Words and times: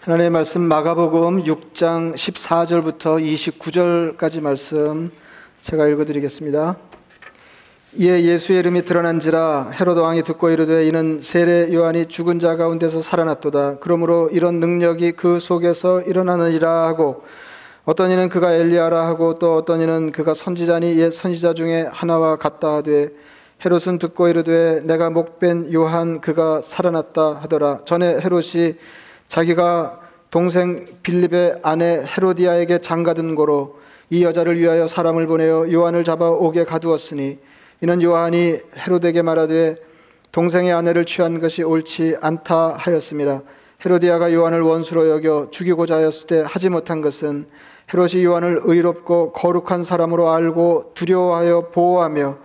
하나님의 0.00 0.30
말씀 0.30 0.60
마가복음 0.62 1.42
6장 1.42 2.14
14절부터 2.14 3.20
29절까지 3.20 4.40
말씀 4.40 5.10
제가 5.60 5.88
읽어드리겠습니다. 5.88 6.76
이에 7.94 8.22
예수의 8.22 8.60
이름이 8.60 8.84
드러난지라 8.84 9.72
헤로드 9.74 9.98
왕이 9.98 10.22
듣고 10.22 10.50
이르되 10.50 10.86
이는 10.86 11.18
세례 11.20 11.74
요한이 11.74 12.06
죽은 12.06 12.38
자 12.38 12.56
가운데서 12.56 13.02
살아났도다. 13.02 13.78
그러므로 13.80 14.30
이런 14.32 14.60
능력이 14.60 15.12
그 15.12 15.40
속에서 15.40 16.00
일어나느니라 16.02 16.86
하고 16.86 17.24
어떤 17.84 18.12
이는 18.12 18.28
그가 18.28 18.54
엘리야라 18.54 19.04
하고 19.04 19.40
또 19.40 19.56
어떤 19.56 19.80
이는 19.82 20.12
그가 20.12 20.32
선지자니 20.32 20.96
옛 21.00 21.10
선지자 21.10 21.54
중에 21.54 21.88
하나와 21.90 22.36
같다 22.36 22.76
하되 22.76 23.10
헤롯은 23.64 23.98
듣고 23.98 24.28
이르되 24.28 24.80
내가 24.84 25.10
목벤 25.10 25.72
요한 25.72 26.20
그가 26.20 26.62
살아났다 26.62 27.40
하더라. 27.42 27.80
전에 27.84 28.20
헤롯이 28.20 28.76
자기가 29.28 30.00
동생 30.30 30.86
빌립의 31.02 31.60
아내 31.62 32.04
헤로디아에게 32.04 32.78
장가든 32.78 33.34
고로 33.34 33.78
이 34.10 34.24
여자를 34.24 34.58
위하여 34.58 34.88
사람을 34.88 35.26
보내어 35.26 35.70
요한을 35.70 36.04
잡아 36.04 36.30
옥에 36.30 36.64
가두었으니 36.64 37.38
이는 37.82 38.02
요한이 38.02 38.58
헤로데게 38.76 39.22
말하되 39.22 39.76
동생의 40.32 40.72
아내를 40.72 41.04
취한 41.04 41.40
것이 41.40 41.62
옳지 41.62 42.16
않다 42.20 42.74
하였습니다. 42.76 43.42
헤로디아가 43.84 44.32
요한을 44.32 44.62
원수로 44.62 45.08
여겨 45.08 45.48
죽이고자 45.50 45.96
하였을 45.96 46.26
때 46.26 46.44
하지 46.46 46.68
못한 46.68 47.00
것은 47.00 47.46
헤롯이 47.92 48.24
요한을 48.24 48.62
의롭고 48.64 49.32
거룩한 49.32 49.84
사람으로 49.84 50.30
알고 50.30 50.92
두려워하여 50.94 51.70
보호하며 51.72 52.38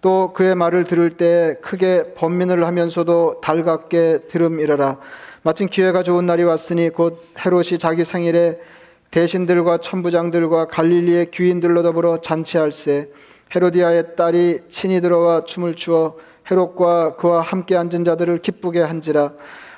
또 0.00 0.32
그의 0.32 0.54
말을 0.54 0.84
들을 0.84 1.10
때 1.10 1.56
크게 1.60 2.14
번민을 2.14 2.64
하면서도 2.64 3.40
달갑게 3.42 4.20
들음이라라. 4.28 4.98
마침 5.42 5.68
기회가 5.68 6.02
좋은 6.02 6.26
날이 6.26 6.42
왔으니 6.42 6.90
곧 6.90 7.22
헤롯이 7.38 7.78
자기 7.78 8.04
생일에 8.04 8.58
대신들과 9.10 9.78
천부장들과 9.78 10.68
갈릴리의 10.68 11.30
귀인들로 11.30 11.82
더불어 11.82 12.20
잔치할세. 12.20 13.08
헤로디아의 13.54 14.16
딸이 14.16 14.60
친히 14.68 15.00
들어와 15.00 15.44
춤을 15.44 15.74
추어 15.74 16.14
헤롯과 16.50 17.16
그와 17.16 17.42
함께 17.42 17.76
앉은 17.76 18.04
자들을 18.04 18.38
기쁘게 18.38 18.80
한지라. 18.80 19.32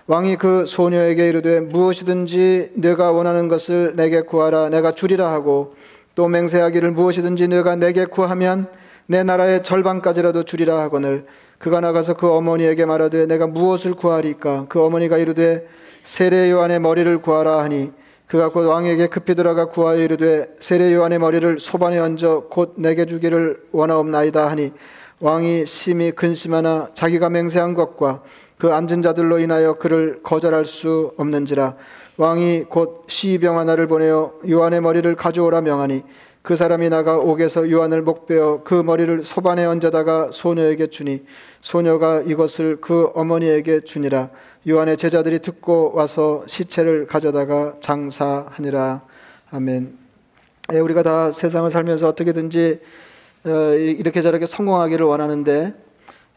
왕이 0.06 0.36
그 0.36 0.66
소녀에게 0.66 1.28
이르되 1.28 1.61
무엇이든지 1.61 2.72
내가 2.74 3.12
원하는 3.12 3.48
것을 3.48 3.94
내게 3.96 4.20
구하라. 4.20 4.68
내가 4.68 4.92
주리라 4.92 5.33
하고 5.33 5.74
또 6.14 6.28
맹세하기를 6.28 6.91
무엇이든지 6.91 7.48
내가 7.48 7.77
내게 7.77 8.05
구하면 8.05 8.68
내 9.06 9.22
나라의 9.22 9.64
절반까지라도 9.64 10.45
주리라 10.45 10.81
하거늘 10.81 11.27
그가 11.58 11.81
나가서 11.81 12.14
그 12.14 12.28
어머니에게 12.28 12.84
말하되 12.84 13.27
내가 13.27 13.47
무엇을 13.47 13.95
구하리까? 13.95 14.67
그 14.69 14.83
어머니가 14.83 15.19
이르되 15.19 15.67
세례 16.05 16.50
요한의 16.50 16.81
머리를 16.81 17.19
구하라 17.20 17.58
하니 17.61 17.92
그가 18.27 18.50
곧 18.50 18.67
왕에게 18.67 19.08
급히 19.08 19.34
들어가 19.34 19.67
구하여 19.67 20.03
이르되 20.03 20.48
세례 20.61 20.92
요한의 20.92 21.19
머리를 21.19 21.61
소반에 21.61 21.98
얹어 21.98 22.48
곧 22.48 22.75
내게 22.77 23.06
주기를 23.06 23.61
원하옵나이다 23.73 24.50
하니 24.50 24.73
왕이 25.20 25.67
심히 25.67 26.11
근심하나 26.11 26.89
자기가 26.95 27.30
맹세한 27.30 27.75
것과 27.75 28.23
그 28.58 28.73
앉은 28.73 29.03
자들로 29.03 29.39
인하여 29.39 29.75
그를 29.75 30.20
거절할 30.23 30.67
수 30.67 31.12
없는지라 31.17 31.77
왕이 32.17 32.64
곧 32.69 33.05
시병 33.08 33.58
하나를 33.58 33.86
보내어 33.86 34.33
요한의 34.48 34.80
머리를 34.80 35.14
가져오라 35.14 35.61
명하니 35.61 36.03
그 36.42 36.56
사람이 36.56 36.88
나가 36.88 37.18
옥에서 37.18 37.70
요한을 37.70 38.02
목베어 38.02 38.62
그 38.64 38.74
머리를 38.74 39.24
소반에 39.24 39.64
얹어다가 39.64 40.30
소녀에게 40.32 40.88
주니 40.88 41.24
소녀가 41.60 42.20
이것을 42.20 42.80
그 42.80 43.10
어머니에게 43.14 43.80
주니라 43.80 44.30
요한의 44.68 44.96
제자들이 44.96 45.38
듣고 45.38 45.92
와서 45.94 46.42
시체를 46.48 47.06
가져다가 47.06 47.76
장사하니라 47.80 49.02
아멘. 49.52 49.96
예, 50.72 50.78
우리가 50.80 51.04
다 51.04 51.30
세상을 51.30 51.70
살면서 51.70 52.08
어떻게든지 52.08 52.80
어, 53.44 53.50
이렇게 53.74 54.20
저렇게 54.20 54.46
성공하기를 54.46 55.06
원하는데 55.06 55.74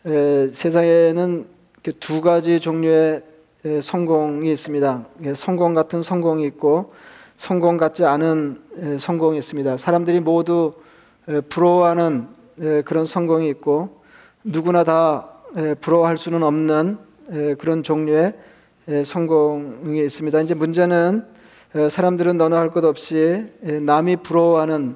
예, 0.05 0.49
세상에는 0.53 1.47
두 1.99 2.21
가지 2.21 2.59
종류의 2.59 3.23
예, 3.65 3.81
성공이 3.81 4.51
있습니다. 4.51 5.05
성공 5.35 5.73
같은 5.73 6.03
성공이 6.03 6.43
있고 6.45 6.93
성공 7.37 7.77
같지 7.77 8.05
않은 8.05 8.97
성공이 8.99 9.37
있습니다. 9.37 9.77
사람들이 9.77 10.19
모두 10.19 10.73
부러워하는 11.49 12.27
그런 12.85 13.05
성공이 13.05 13.49
있고 13.49 14.01
누구나 14.43 14.83
다 14.83 15.29
부러워할 15.81 16.17
수는 16.17 16.43
없는 16.43 16.97
그런 17.57 17.83
종류의 17.83 18.33
성공이 19.03 19.99
있습니다. 20.05 20.41
이제 20.41 20.53
문제는 20.53 21.25
사람들은 21.89 22.37
너나 22.37 22.59
할 22.59 22.69
것 22.69 22.85
없이 22.85 23.45
남이 23.61 24.17
부러워하는 24.17 24.95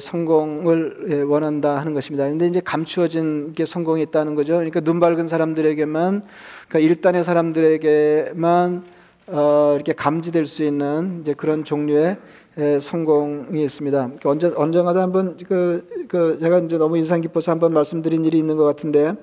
성공을 0.00 1.24
원한다 1.24 1.76
하는 1.76 1.92
것입니다. 1.92 2.26
근데 2.26 2.46
이제 2.46 2.60
감추어진 2.60 3.52
게 3.52 3.66
성공이 3.66 4.00
있다는 4.04 4.34
거죠. 4.34 4.54
그러니까 4.54 4.80
눈 4.80 5.00
밝은 5.00 5.28
사람들에게만, 5.28 6.22
그러니까 6.68 6.78
일단의 6.78 7.24
사람들에게만 7.24 8.95
어, 9.28 9.72
이렇게 9.74 9.92
감지될 9.92 10.46
수 10.46 10.62
있는 10.62 11.20
이제 11.20 11.34
그런 11.34 11.64
종류의 11.64 12.16
에, 12.58 12.80
성공이 12.80 13.62
있습니다. 13.64 13.98
그러니까 13.98 14.30
언제 14.30 14.52
언젠가도 14.54 15.00
한번 15.00 15.36
그, 15.48 16.06
그 16.08 16.38
제가 16.40 16.60
이제 16.60 16.78
너무 16.78 16.96
인상 16.96 17.20
깊어서 17.20 17.50
한번 17.50 17.72
말씀드린 17.72 18.24
일이 18.24 18.38
있는 18.38 18.56
것 18.56 18.64
같은데 18.64 19.14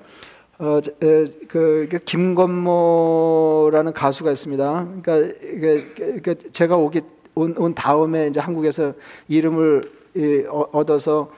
어, 0.58 0.78
에, 1.02 1.26
그, 1.48 1.88
그 1.90 1.98
김건모라는 2.04 3.92
가수가 3.92 4.30
있습니다. 4.30 4.88
그러니까 5.02 5.36
이게, 5.42 5.86
이게 6.16 6.34
제가 6.52 6.76
오기 6.76 7.00
온, 7.34 7.54
온 7.56 7.74
다음에 7.74 8.28
이제 8.28 8.40
한국에서 8.40 8.92
이름을 9.28 9.90
이, 10.16 10.44
어, 10.48 10.68
얻어서 10.72 11.30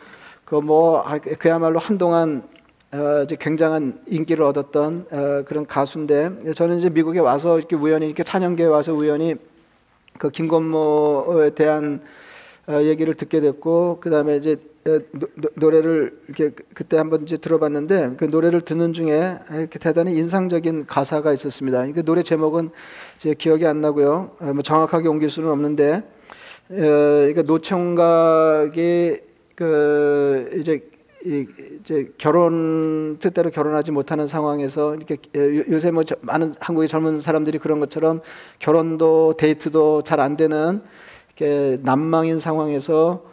그뭐 0.44 1.02
아, 1.06 1.18
그야말로 1.18 1.78
한동안 1.78 2.42
굉장한 3.38 4.00
인기를 4.06 4.44
얻었던 4.44 5.06
어, 5.10 5.44
그런 5.46 5.66
가수인데 5.66 6.52
저는 6.54 6.78
이제 6.78 6.88
미국에 6.88 7.18
와서 7.18 7.58
이렇게 7.58 7.76
우연히 7.76 8.06
이렇게 8.06 8.22
찬양계에 8.22 8.66
와서 8.66 8.94
우연히 8.94 9.34
그 10.18 10.30
김건모에 10.30 11.50
대한 11.50 12.00
어, 12.68 12.80
얘기를 12.82 13.14
듣게 13.14 13.40
됐고 13.40 13.98
그 14.00 14.10
다음에 14.10 14.36
이제 14.36 14.56
노, 15.56 15.70
래를 15.70 16.16
이렇게 16.28 16.54
그때 16.72 16.96
한번 16.96 17.22
이제 17.22 17.36
들어봤는데 17.36 18.14
그 18.18 18.24
노래를 18.24 18.60
듣는 18.60 18.92
중에 18.92 19.38
이렇게 19.50 19.80
대단히 19.80 20.16
인상적인 20.16 20.86
가사가 20.86 21.32
있었습니다. 21.32 21.84
그 21.92 22.04
노래 22.04 22.22
제목은 22.22 22.70
제 23.18 23.34
기억이 23.34 23.66
안 23.66 23.80
나고요. 23.80 24.36
뭐 24.38 24.62
정확하게 24.62 25.08
옮길 25.08 25.28
수는 25.28 25.50
없는데 25.50 26.04
그러니까 26.68 27.42
노총각이 27.42 29.16
그 29.56 30.50
이제 30.60 30.88
이제 31.26 32.12
결혼 32.18 33.18
뜻대로 33.18 33.50
결혼하지 33.50 33.90
못하는 33.90 34.28
상황에서 34.28 34.94
이렇게 34.94 35.16
요새 35.70 35.90
뭐 35.90 36.04
많은 36.20 36.54
한국의 36.60 36.88
젊은 36.88 37.20
사람들이 37.20 37.58
그런 37.58 37.80
것처럼 37.80 38.20
결혼도 38.60 39.34
데이트도 39.36 40.02
잘 40.02 40.20
안 40.20 40.36
되는 40.36 40.80
이렇게 41.36 41.78
난망인 41.82 42.38
상황에서 42.40 43.24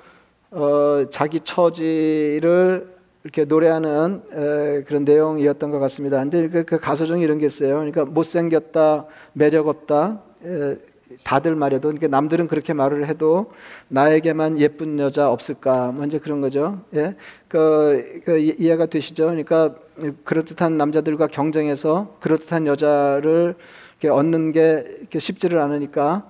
어 0.51 1.05
자기 1.11 1.39
처지를 1.39 2.93
이렇게 3.23 3.45
노래하는 3.45 4.21
에, 4.33 4.83
그런 4.83 5.05
내용이었던 5.05 5.71
것 5.71 5.79
같습니다. 5.79 6.17
근데 6.19 6.49
그, 6.49 6.63
그 6.65 6.79
가사 6.79 7.05
중에 7.05 7.21
이런 7.21 7.37
게 7.37 7.45
있어요. 7.45 7.75
그러니까 7.75 8.03
못생겼다, 8.05 9.05
매력 9.31 9.67
없다, 9.69 10.21
에, 10.45 10.75
다들 11.23 11.55
말해도 11.55 11.89
그러니까 11.89 12.07
남들은 12.07 12.47
그렇게 12.47 12.73
말을 12.73 13.07
해도 13.07 13.51
나에게만 13.89 14.59
예쁜 14.59 14.99
여자 14.99 15.31
없을까 15.31 15.91
먼저 15.91 16.19
그런 16.19 16.41
거죠. 16.41 16.81
예, 16.95 17.15
그, 17.47 18.21
그 18.25 18.37
이해가 18.37 18.87
되시죠? 18.87 19.25
그러니까 19.25 19.75
그럴듯한 20.23 20.77
남자들과 20.77 21.27
경쟁해서 21.27 22.17
그럴듯한 22.19 22.67
여자를 22.67 23.55
얻는 24.03 24.51
게 24.51 25.07
쉽지를 25.17 25.59
않으니까 25.59 26.25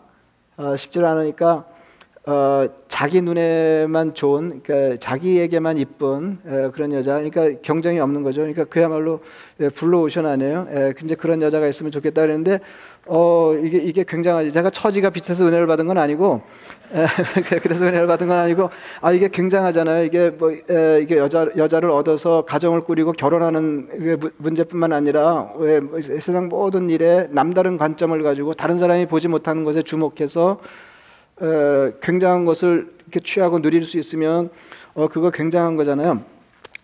어, 0.58 0.76
쉽지를 0.76 1.08
않으니까 1.08 1.66
어, 2.26 2.68
자기 2.88 3.22
눈에만 3.22 4.14
좋은, 4.14 4.62
그러니까 4.64 4.98
자기에게만 4.98 5.78
이쁜 5.78 6.40
에, 6.48 6.70
그런 6.70 6.94
여자, 6.94 7.16
그러니까 7.16 7.60
경쟁이 7.62 8.00
없는 8.00 8.24
거죠. 8.24 8.42
그러니까 8.42 8.64
그야말로 8.64 9.20
예, 9.60 9.68
불러오셔나네요. 9.68 10.68
예, 10.72 10.94
근데 10.98 11.16
그런 11.16 11.42
여자가 11.42 11.68
있으면 11.68 11.92
좋겠다 11.92 12.22
그랬는데, 12.22 12.62
어, 13.06 13.54
이게 13.62 13.80
이게 13.80 14.04
굉장하지. 14.08 14.54
제가 14.54 14.70
처지가 14.70 15.10
비슷해서 15.10 15.46
은혜를 15.46 15.68
받은 15.68 15.88
건 15.88 15.98
아니고, 15.98 16.42
에, 16.94 17.06
그래서 17.62 17.84
은혜를 17.84 18.08
받은 18.08 18.28
건 18.28 18.38
아니고, 18.38 18.70
아 19.02 19.12
이게 19.12 19.28
굉장하잖아요. 19.28 20.06
이게 20.06 20.30
뭐 20.30 20.52
에, 20.52 21.02
이게 21.02 21.18
여자 21.18 21.48
여자를 21.58 21.92
얻어서 21.92 22.46
가정을 22.46 22.82
꾸리고 22.82 23.12
결혼하는 23.12 24.30
문제뿐만 24.38 24.94
아니라 24.94 25.52
왜뭐 25.58 26.02
세상 26.02 26.48
모든 26.48 26.90
일에 26.90 27.28
남다른 27.32 27.78
관점을 27.78 28.22
가지고 28.24 28.54
다른 28.54 28.80
사람이 28.80 29.08
보지 29.08 29.28
못하는 29.28 29.66
것에 29.66 29.82
주목해서 29.82 30.60
에, 31.42 31.92
굉장한 32.02 32.46
것을 32.46 32.94
이렇게 33.02 33.20
취하고 33.20 33.62
누릴 33.62 33.84
수 33.84 33.98
있으면 33.98 34.50
어, 34.94 35.10
그거 35.10 35.30
굉장한 35.30 35.76
거잖아요. 35.76 36.22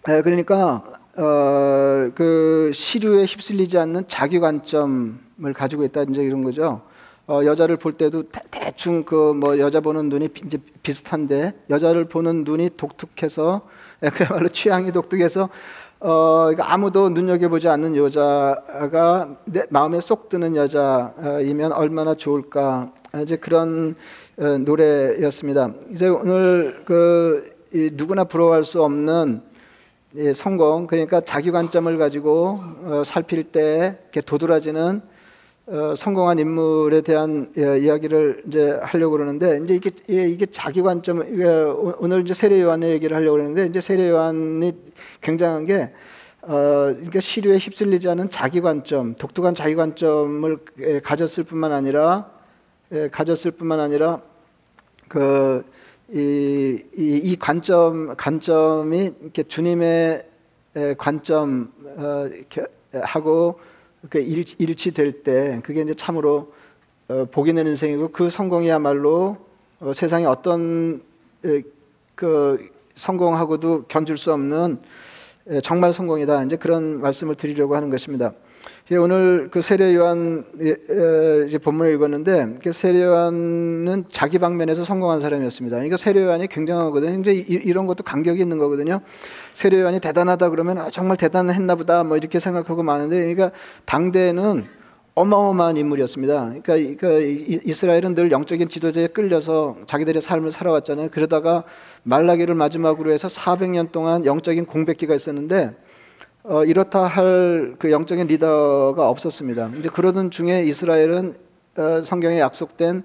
에, 0.09 0.21
그러니까 0.21 0.83
어, 1.17 2.11
그 2.15 2.71
시류에 2.73 3.25
휩쓸리지 3.25 3.77
않는 3.77 4.03
자기 4.07 4.39
관점을 4.39 5.53
가지고 5.55 5.83
있다 5.83 6.03
이제 6.03 6.23
이런 6.23 6.43
거죠. 6.43 6.81
어, 7.27 7.41
여자를 7.43 7.77
볼 7.77 7.93
때도 7.93 8.23
대, 8.29 8.41
충 8.75 9.03
그 9.03 9.33
뭐 9.33 9.59
여자 9.59 9.81
보는 9.81 10.09
눈이 10.09 10.29
비- 10.29 10.43
이제 10.45 10.57
비슷한데 10.83 11.53
여자를 11.69 12.05
보는 12.05 12.43
눈이 12.43 12.71
독특해서 12.77 13.61
예, 14.03 14.09
그야말로 14.09 14.47
취향이 14.49 14.91
독특해서 14.91 15.49
어, 15.99 16.49
이거 16.53 16.63
아무도 16.63 17.09
눈여겨보지 17.09 17.67
않는 17.67 17.95
여자가 17.95 19.35
내 19.45 19.63
마음에 19.69 19.99
쏙 19.99 20.29
드는 20.29 20.55
여자이면 20.55 21.73
얼마나 21.73 22.15
좋을까 22.15 22.91
아, 23.11 23.19
이제 23.21 23.35
그런 23.35 23.95
어, 24.37 24.57
노래였습니다. 24.59 25.71
이제 25.91 26.07
오늘 26.07 26.83
그 26.85 27.53
이, 27.73 27.89
누구나 27.93 28.23
부러워할 28.23 28.63
수 28.63 28.81
없는 28.81 29.41
이 30.15 30.33
성공. 30.33 30.87
그러니까 30.87 31.21
자기 31.21 31.51
관점을 31.51 31.95
가지고 31.97 32.59
어, 32.83 33.03
살필 33.05 33.51
때 33.51 33.97
이렇게 34.03 34.21
도드라지는 34.21 35.01
어, 35.67 35.93
성공한 35.95 36.39
인물에 36.39 37.01
대한 37.01 37.53
예, 37.57 37.77
이야기를 37.79 38.43
이제 38.47 38.79
하려고 38.81 39.11
그러는데 39.11 39.59
이제 39.63 39.75
이게 39.75 39.91
예, 40.09 40.27
이게 40.27 40.47
자기 40.47 40.81
관점 40.81 41.31
이게 41.31 41.45
오- 41.45 41.93
오늘 41.99 42.21
이제 42.21 42.33
세례 42.33 42.59
요한의 42.59 42.91
얘기를 42.91 43.15
하려고 43.15 43.33
그러는데 43.33 43.67
이제 43.67 43.79
세례 43.79 44.09
요한이 44.09 44.73
굉장한 45.21 45.65
게 45.65 45.93
어, 46.41 46.49
그러니까 46.95 47.19
시류에 47.19 47.57
휩쓸리지 47.57 48.09
않은 48.09 48.31
자기 48.31 48.61
관점, 48.61 49.13
독특한 49.13 49.53
자기 49.53 49.75
관점을 49.75 50.57
예, 50.79 50.99
가졌을 51.01 51.43
뿐만 51.43 51.71
아니라 51.71 52.31
예, 52.91 53.09
가졌을 53.09 53.51
뿐만 53.51 53.79
아니라 53.79 54.21
그 55.07 55.63
이, 56.11 56.83
이, 56.97 57.21
이 57.23 57.35
관점 57.35 58.15
관점이 58.15 59.13
이렇게 59.21 59.43
주님의 59.43 60.25
에, 60.75 60.93
관점 60.95 61.71
어, 61.97 62.27
이렇게 62.31 62.63
하고 62.93 63.59
그 64.09 64.19
일, 64.19 64.43
일치될 64.57 65.23
때 65.23 65.61
그게 65.63 65.81
이제 65.81 65.93
참으로 65.93 66.53
어, 67.09 67.25
복이 67.31 67.53
되는 67.53 67.71
인생이고 67.71 68.09
그 68.09 68.29
성공이야말로 68.29 69.37
어, 69.81 69.93
세상에 69.93 70.25
어떤 70.25 71.03
에, 71.45 71.61
그 72.15 72.69
성공하고도 72.95 73.83
견줄 73.83 74.17
수 74.17 74.33
없는 74.33 74.79
에, 75.47 75.61
정말 75.61 75.93
성공이다. 75.93 76.43
이제 76.45 76.55
그런 76.55 77.01
말씀을 77.01 77.35
드리려고 77.35 77.75
하는 77.75 77.89
것입니다. 77.89 78.33
예, 78.91 78.95
오늘 78.97 79.49
그 79.51 79.61
세례 79.61 79.95
요한 79.95 80.45
예, 80.61 81.57
본문을 81.59 81.93
읽었는데 81.93 82.57
그 82.63 82.71
세례 82.71 83.03
요한은 83.03 84.05
자기 84.09 84.39
방면에서 84.39 84.83
성공한 84.83 85.19
사람이었습니다. 85.19 85.75
그러니까 85.75 85.97
세례 85.97 86.23
요한이 86.23 86.47
굉장하거든요. 86.47 87.19
이제 87.19 87.33
이- 87.33 87.45
이런 87.63 87.85
것도 87.85 88.03
간격이 88.03 88.41
있는 88.41 88.57
거거든요. 88.57 89.01
세례 89.53 89.79
요한이 89.81 89.99
대단하다 89.99 90.49
그러면 90.49 90.79
아, 90.79 90.89
정말 90.91 91.17
대단했나 91.17 91.75
보다 91.75 92.03
뭐 92.03 92.17
이렇게 92.17 92.39
생각하고 92.39 92.81
마는데 92.81 93.17
그러니까 93.33 93.51
당대에는 93.85 94.65
어마어마한 95.15 95.75
인물이었습니다. 95.75 96.45
그러니까, 96.63 96.75
이- 96.77 96.95
그 96.95 97.21
이- 97.21 97.59
이스라엘은 97.65 98.15
늘 98.15 98.31
영적인 98.31 98.69
지도자에 98.69 99.07
끌려서 99.07 99.75
자기들의 99.85 100.21
삶을 100.21 100.51
살아왔잖아요. 100.51 101.09
그러다가 101.11 101.63
말라기를 102.03 102.55
마지막으로 102.55 103.11
해서 103.11 103.27
400년 103.27 103.91
동안 103.91 104.25
영적인 104.25 104.65
공백기가 104.65 105.13
있었는데 105.13 105.75
어, 106.49 106.65
이렇다 106.65 107.03
할 107.05 107.75
그 107.77 107.91
영적인 107.91 108.25
리더가 108.25 109.07
없었습니다. 109.07 109.69
이제 109.77 109.87
그러던 109.87 110.31
중에 110.31 110.63
이스라엘은 110.63 111.35
어, 111.77 112.01
성경에 112.03 112.39
약속된 112.39 113.03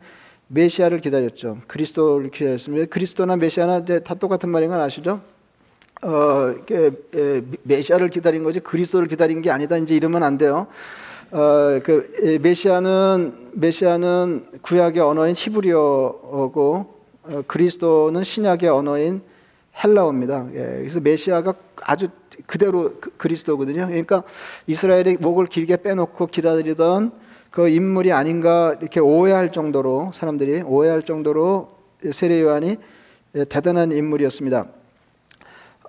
메시아를 0.49 1.01
기다렸죠. 1.01 1.59
그리스도를 1.67 2.31
기다렸습니다. 2.31 2.87
그리스도나 2.87 3.37
메시아나 3.37 3.85
다 3.85 4.15
똑같은 4.15 4.49
말인 4.49 4.71
건 4.71 4.81
아시죠? 4.81 5.21
어, 6.03 6.55
이게 6.63 6.91
에, 7.15 7.43
메시아를 7.65 8.09
기다린 8.09 8.45
거지 8.45 8.61
그리스도를 8.61 9.09
기다린 9.09 9.43
게 9.43 9.51
아니다. 9.51 9.77
이제 9.77 9.95
이러면 9.95 10.23
안 10.23 10.39
돼요. 10.39 10.67
어, 11.31 11.81
그 11.85 12.15
에, 12.23 12.39
메시아는 12.39 13.51
메시아는 13.53 14.47
구약의 14.63 15.03
언어인 15.03 15.35
히브리어고 15.37 16.95
어, 17.25 17.43
그리스도는 17.47 18.25
신약의 18.25 18.71
언어인 18.71 19.21
헬라어입니다. 19.83 20.49
예, 20.55 20.59
그래서 20.79 21.01
메시아가 21.01 21.53
아주 21.83 22.09
그대로 22.47 22.95
그- 23.01 23.11
그리스도거든요. 23.17 23.87
그러니까 23.87 24.23
이스라엘의 24.67 25.19
목을 25.21 25.47
길게 25.47 25.79
빼놓고 25.79 26.27
기다리던 26.29 27.13
그 27.51 27.69
인물이 27.69 28.13
아닌가 28.13 28.77
이렇게 28.81 29.01
오해할 29.01 29.53
정도로 29.53 30.13
사람들이 30.15 30.63
오해할 30.63 31.03
정도로 31.03 31.73
세례 32.13 32.41
요한이 32.43 32.77
예, 33.37 33.45
대단한 33.45 33.93
인물이었습니다. 33.93 34.67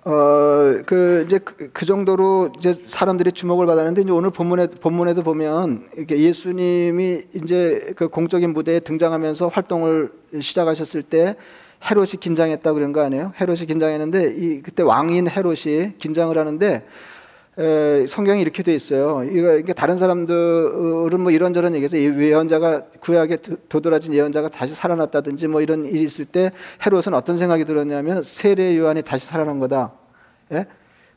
어, 0.04 0.82
그, 0.86 1.24
이제 1.26 1.38
그, 1.38 1.70
그 1.72 1.84
정도로 1.84 2.52
이제 2.58 2.76
사람들이 2.86 3.32
주목을 3.32 3.66
받았는데 3.66 4.02
이제 4.02 4.10
오늘 4.12 4.30
본문에, 4.30 4.68
본문에도 4.68 5.24
보면 5.24 5.88
이렇게 5.96 6.20
예수님이 6.20 7.24
이제 7.34 7.92
그 7.96 8.06
공적인 8.08 8.52
무대에 8.52 8.78
등장하면서 8.78 9.48
활동을 9.48 10.12
시작하셨을 10.40 11.02
때 11.02 11.34
헤롯이 11.88 12.12
긴장했다 12.20 12.72
그런 12.72 12.92
거 12.92 13.00
아니에요? 13.02 13.32
헤롯이 13.40 13.66
긴장했는데 13.66 14.34
이, 14.36 14.62
그때 14.62 14.82
왕인 14.82 15.28
헤롯이 15.28 15.98
긴장을 15.98 16.36
하는데 16.36 16.86
에, 17.58 18.06
성경이 18.06 18.42
이렇게 18.42 18.62
돼 18.62 18.74
있어요. 18.74 19.24
이거 19.24 19.56
이게 19.56 19.72
다른 19.72 19.96
사람들은 19.96 21.20
뭐 21.20 21.30
이런저런 21.30 21.74
얘기해서 21.74 21.96
이 21.96 22.04
예언자가 22.04 22.82
구약에 23.00 23.36
도- 23.36 23.56
도드라진 23.68 24.12
예언자가 24.12 24.48
다시 24.48 24.74
살아났다든지 24.74 25.48
뭐 25.48 25.62
이런 25.62 25.86
일이 25.86 26.02
있을 26.02 26.26
때 26.26 26.50
헤롯은 26.84 27.14
어떤 27.14 27.38
생각이 27.38 27.64
들었냐면 27.64 28.22
세례 28.22 28.76
요한이 28.76 29.02
다시 29.02 29.26
살아난 29.26 29.58
거다. 29.58 29.92
예? 30.52 30.66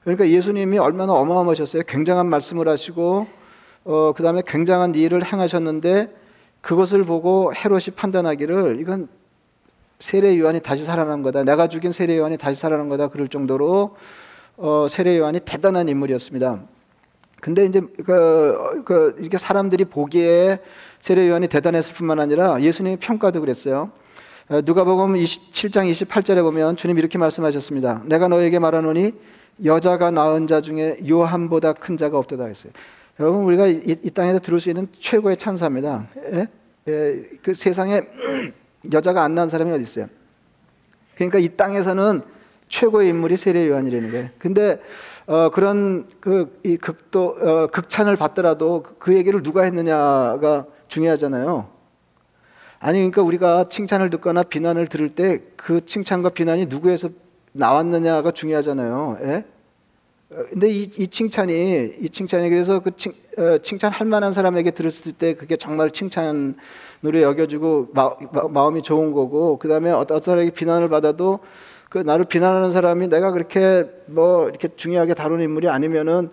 그러니까 0.03 0.29
예수님이 0.29 0.77
얼마나 0.77 1.13
어마어마하셨어요. 1.13 1.83
굉장한 1.87 2.27
말씀을 2.27 2.69
하시고 2.69 3.27
어, 3.83 4.13
그다음에 4.15 4.41
굉장한 4.45 4.95
일을 4.95 5.25
행하셨는데 5.25 6.13
그것을 6.61 7.03
보고 7.03 7.53
헤롯이 7.53 7.95
판단하기를 7.95 8.77
이건 8.79 9.09
세례 9.99 10.39
요한이 10.39 10.61
다시 10.61 10.85
살아난 10.85 11.21
거다. 11.21 11.43
내가 11.43 11.67
죽인 11.67 11.91
세례 11.91 12.17
요한이 12.17 12.37
다시 12.37 12.59
살아난 12.59 12.87
거다. 12.87 13.09
그럴 13.09 13.27
정도로 13.27 13.97
어, 14.55 14.87
세례 14.89 15.17
요한이 15.17 15.41
대단한 15.41 15.89
인물이었습니다. 15.89 16.61
근데 17.41 17.65
이제 17.65 17.81
그, 18.05 18.83
그 18.85 19.15
이렇게 19.19 19.37
사람들이 19.37 19.85
보기에 19.85 20.59
세례 21.01 21.27
요한이 21.29 21.47
대단했을 21.49 21.95
뿐만 21.95 22.19
아니라 22.19 22.61
예수님의 22.61 22.97
평가도 22.97 23.41
그랬어요. 23.41 23.91
어, 24.49 24.61
누가복음 24.63 25.15
27장 25.15 25.91
28절에 25.91 26.41
보면 26.43 26.77
주님 26.77 26.97
이렇게 26.97 27.17
말씀하셨습니다. 27.17 28.03
내가 28.05 28.29
너에게 28.29 28.57
말하노니 28.57 29.13
여자가 29.65 30.11
낳은 30.11 30.47
자 30.47 30.61
중에 30.61 30.99
요한보다 31.09 31.73
큰 31.73 31.97
자가 31.97 32.17
없도다 32.17 32.45
했어요. 32.45 32.71
여러분 33.19 33.43
우리가 33.43 33.67
이, 33.67 33.97
이 34.01 34.09
땅에서 34.11 34.39
들을 34.39 34.61
수 34.61 34.69
있는 34.69 34.87
최고의 34.97 35.35
찬사입니다. 35.35 36.07
예? 36.33 36.47
예, 36.87 37.23
그 37.43 37.53
세상에 37.53 38.01
여자가 38.91 39.23
안 39.23 39.35
낳은 39.35 39.49
사람이 39.49 39.71
어디 39.71 39.83
있어요? 39.83 40.07
그러니까 41.15 41.39
이 41.39 41.49
땅에서는 41.49 42.21
최고의 42.69 43.09
인물이 43.09 43.35
세례 43.37 43.67
요한이라는 43.67 44.11
거예요. 44.11 44.29
근데 44.39 44.79
어, 45.27 45.49
그런 45.49 46.07
그 46.19 46.59
이 46.63 46.77
극도 46.77 47.37
어, 47.39 47.67
극찬을 47.67 48.15
받더라도 48.15 48.83
그, 48.83 48.95
그 48.97 49.15
얘기를 49.15 49.43
누가 49.43 49.63
했느냐가 49.63 50.65
중요하잖아요. 50.87 51.67
아니 52.79 52.97
그러니까 52.99 53.21
우리가 53.23 53.67
칭찬을 53.69 54.09
듣거나 54.11 54.43
비난을 54.43 54.87
들을 54.87 55.09
때 55.15 55.41
그 55.57 55.85
칭찬과 55.85 56.29
비난이 56.29 56.67
누구에서 56.67 57.09
나왔느냐가 57.51 58.31
중요하잖아요. 58.31 59.17
예? 59.23 59.45
어, 60.31 60.43
근데 60.49 60.69
이, 60.69 60.81
이 60.97 61.07
칭찬이 61.07 61.93
이 62.01 62.09
칭찬이 62.09 62.49
그래서 62.49 62.79
그 62.79 62.91
칭, 62.95 63.13
어, 63.37 63.57
칭찬할 63.57 64.07
만한 64.07 64.33
사람에게 64.33 64.71
들었을 64.71 65.13
때 65.13 65.33
그게 65.33 65.55
정말 65.55 65.91
칭찬으로 65.91 67.21
여겨지고 67.21 67.89
마, 67.93 68.11
마, 68.49 68.67
음이 68.67 68.83
좋은 68.83 69.11
거고 69.11 69.57
그 69.57 69.67
다음에 69.67 69.91
어떤 69.91 70.21
사람에게 70.21 70.51
비난을 70.51 70.89
받아도 70.89 71.39
그 71.89 71.97
나를 71.97 72.25
비난하는 72.25 72.71
사람이 72.71 73.07
내가 73.07 73.31
그렇게 73.31 73.89
뭐 74.05 74.47
이렇게 74.47 74.67
중요하게 74.75 75.15
다루는 75.15 75.43
인물이 75.45 75.67
아니면은 75.69 76.29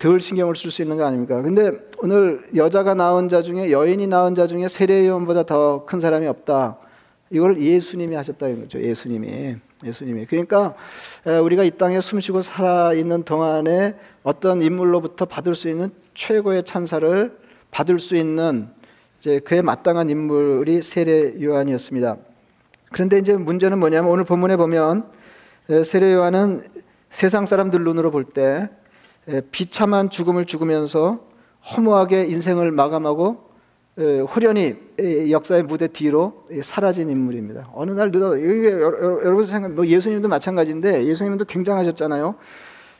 덜 0.00 0.18
신경을 0.18 0.56
쓸 0.56 0.72
수 0.72 0.82
있는 0.82 0.96
거 0.96 1.04
아닙니까? 1.04 1.40
근데 1.42 1.70
오늘 1.98 2.48
여자가 2.56 2.94
낳은 2.94 3.28
자 3.28 3.42
중에 3.42 3.70
여인이 3.70 4.08
낳은 4.08 4.34
자 4.34 4.48
중에 4.48 4.66
세례 4.66 5.06
요한보다 5.06 5.44
더 5.44 5.84
큰 5.86 6.00
사람이 6.00 6.26
없다. 6.26 6.78
이걸 7.30 7.60
예수님이 7.60 8.16
하셨다는 8.16 8.62
거죠. 8.62 8.82
예수님이. 8.82 9.56
예수님이. 9.84 10.26
그러니까 10.26 10.74
에, 11.26 11.38
우리가 11.38 11.64
이 11.64 11.70
땅에 11.72 12.00
숨쉬고 12.00 12.42
살아 12.42 12.92
있는 12.94 13.22
동안에 13.22 13.94
어떤 14.22 14.62
인물로부터 14.62 15.24
받을 15.26 15.54
수 15.54 15.68
있는 15.68 15.90
최고의 16.14 16.64
찬사를 16.64 17.38
받을 17.70 17.98
수 17.98 18.16
있는 18.16 18.68
이제 19.20 19.40
그에 19.40 19.62
마땅한 19.62 20.08
인물이 20.10 20.82
세례 20.82 21.40
요한이었습니다. 21.42 22.16
그런데 22.92 23.18
이제 23.18 23.36
문제는 23.36 23.78
뭐냐면 23.78 24.10
오늘 24.10 24.24
본문에 24.24 24.56
보면 24.56 25.10
에, 25.68 25.84
세례 25.84 26.14
요한은 26.14 26.66
세상 27.10 27.46
사람들 27.46 27.82
눈으로 27.84 28.10
볼 28.10 28.24
때 28.24 28.68
비참한 29.50 30.08
죽음을 30.08 30.44
죽으면서 30.44 31.18
허무하게 31.74 32.26
인생을 32.26 32.70
마감하고 32.70 33.45
에, 33.98 35.30
역사의 35.30 35.62
무대 35.62 35.88
뒤로 35.88 36.44
에, 36.50 36.60
사라진 36.60 37.08
인물입니다. 37.08 37.70
어느 37.74 37.92
날 37.92 38.10
누가 38.10 38.38
여러분 38.40 39.46
생각 39.46 39.72
뭐 39.72 39.86
예수님도 39.86 40.28
마찬가지인데 40.28 41.06
예수님도 41.06 41.46
굉장하셨잖아요. 41.46 42.34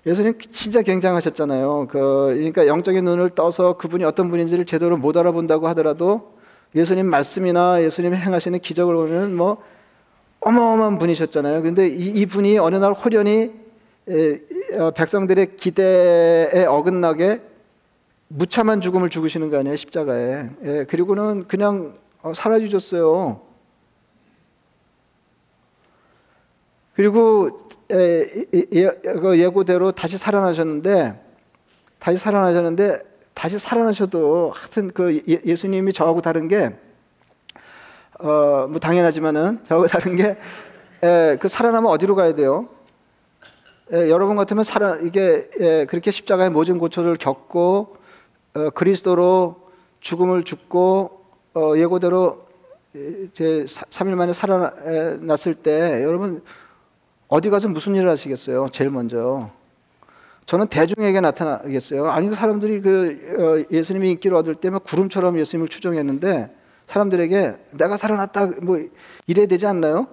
예수님 0.06 0.38
진짜 0.52 0.82
굉장하셨잖아요. 0.82 1.88
그 1.90 1.98
그러니까 2.34 2.66
영적인 2.66 3.04
눈을 3.04 3.30
떠서 3.30 3.76
그분이 3.76 4.04
어떤 4.04 4.30
분인지를 4.30 4.64
제대로 4.64 4.96
못 4.96 5.16
알아본다고 5.16 5.68
하더라도 5.68 6.32
예수님 6.74 7.06
말씀이나 7.06 7.82
예수님 7.82 8.14
행하시는 8.14 8.58
기적을 8.60 8.94
보면 8.94 9.34
뭐 9.34 9.58
어마어마한 10.40 10.98
분이셨잖아요. 10.98 11.62
근데 11.62 11.88
이, 11.88 12.08
이 12.08 12.26
분이 12.26 12.58
어느 12.58 12.76
날 12.76 12.92
호련히 12.92 13.52
에, 14.08 14.40
어, 14.78 14.92
백성들의 14.92 15.56
기대에 15.56 16.64
어긋나게 16.66 17.40
무참한 18.28 18.80
죽음을 18.80 19.08
죽으시는 19.08 19.50
거 19.50 19.58
아니에요 19.58 19.76
십자가에. 19.76 20.50
예, 20.64 20.84
그리고는 20.88 21.46
그냥 21.46 21.96
어, 22.22 22.32
사라지셨어요. 22.34 23.40
그리고 26.94 27.68
예, 27.92 28.46
예, 28.72 28.88
그 28.88 29.38
예고대로 29.38 29.92
다시 29.92 30.18
살아나셨는데 30.18 31.22
다시 31.98 32.18
살아나셨는데 32.18 33.00
다시 33.34 33.58
살아나셔도 33.58 34.52
하여튼 34.54 34.90
그 34.92 35.22
예, 35.28 35.40
예수님이 35.44 35.92
저하고 35.92 36.20
다른 36.20 36.48
게 36.48 36.74
어, 38.18 38.66
뭐 38.68 38.80
당연하지만은 38.80 39.60
저하고 39.68 39.86
다른 39.86 40.16
게 40.16 40.36
예, 41.04 41.36
그 41.40 41.46
살아나면 41.46 41.90
어디로 41.92 42.16
가야 42.16 42.34
돼요? 42.34 42.68
예, 43.92 44.10
여러분 44.10 44.34
같으면 44.34 44.64
살아 44.64 44.96
이게 44.96 45.48
예, 45.60 45.86
그렇게 45.88 46.10
십자가의 46.10 46.50
모진 46.50 46.78
고초를 46.78 47.18
겪고 47.18 47.95
어, 48.56 48.70
그리스도로 48.70 49.56
죽음을 50.00 50.42
죽고 50.42 51.20
어, 51.54 51.72
예고대로 51.76 52.46
제 53.34 53.66
3일 53.66 54.14
만에 54.14 54.32
살아났을 54.32 55.54
때 55.54 56.02
여러분 56.02 56.42
어디 57.28 57.50
가서 57.50 57.68
무슨 57.68 57.94
일을 57.94 58.08
하시겠어요? 58.08 58.68
제일 58.72 58.88
먼저. 58.88 59.50
저는 60.46 60.68
대중에게 60.68 61.20
나타나겠어요. 61.20 62.08
아니, 62.08 62.32
사람들이 62.34 62.80
그 62.80 63.66
어, 63.68 63.74
예수님이 63.74 64.12
인기를 64.12 64.34
얻을 64.36 64.54
때면 64.54 64.80
구름처럼 64.80 65.38
예수님을 65.38 65.68
추종했는데 65.68 66.50
사람들에게 66.86 67.56
내가 67.72 67.98
살아났다 67.98 68.46
뭐 68.62 68.78
이래야 69.26 69.46
되지 69.46 69.66
않나요? 69.66 70.06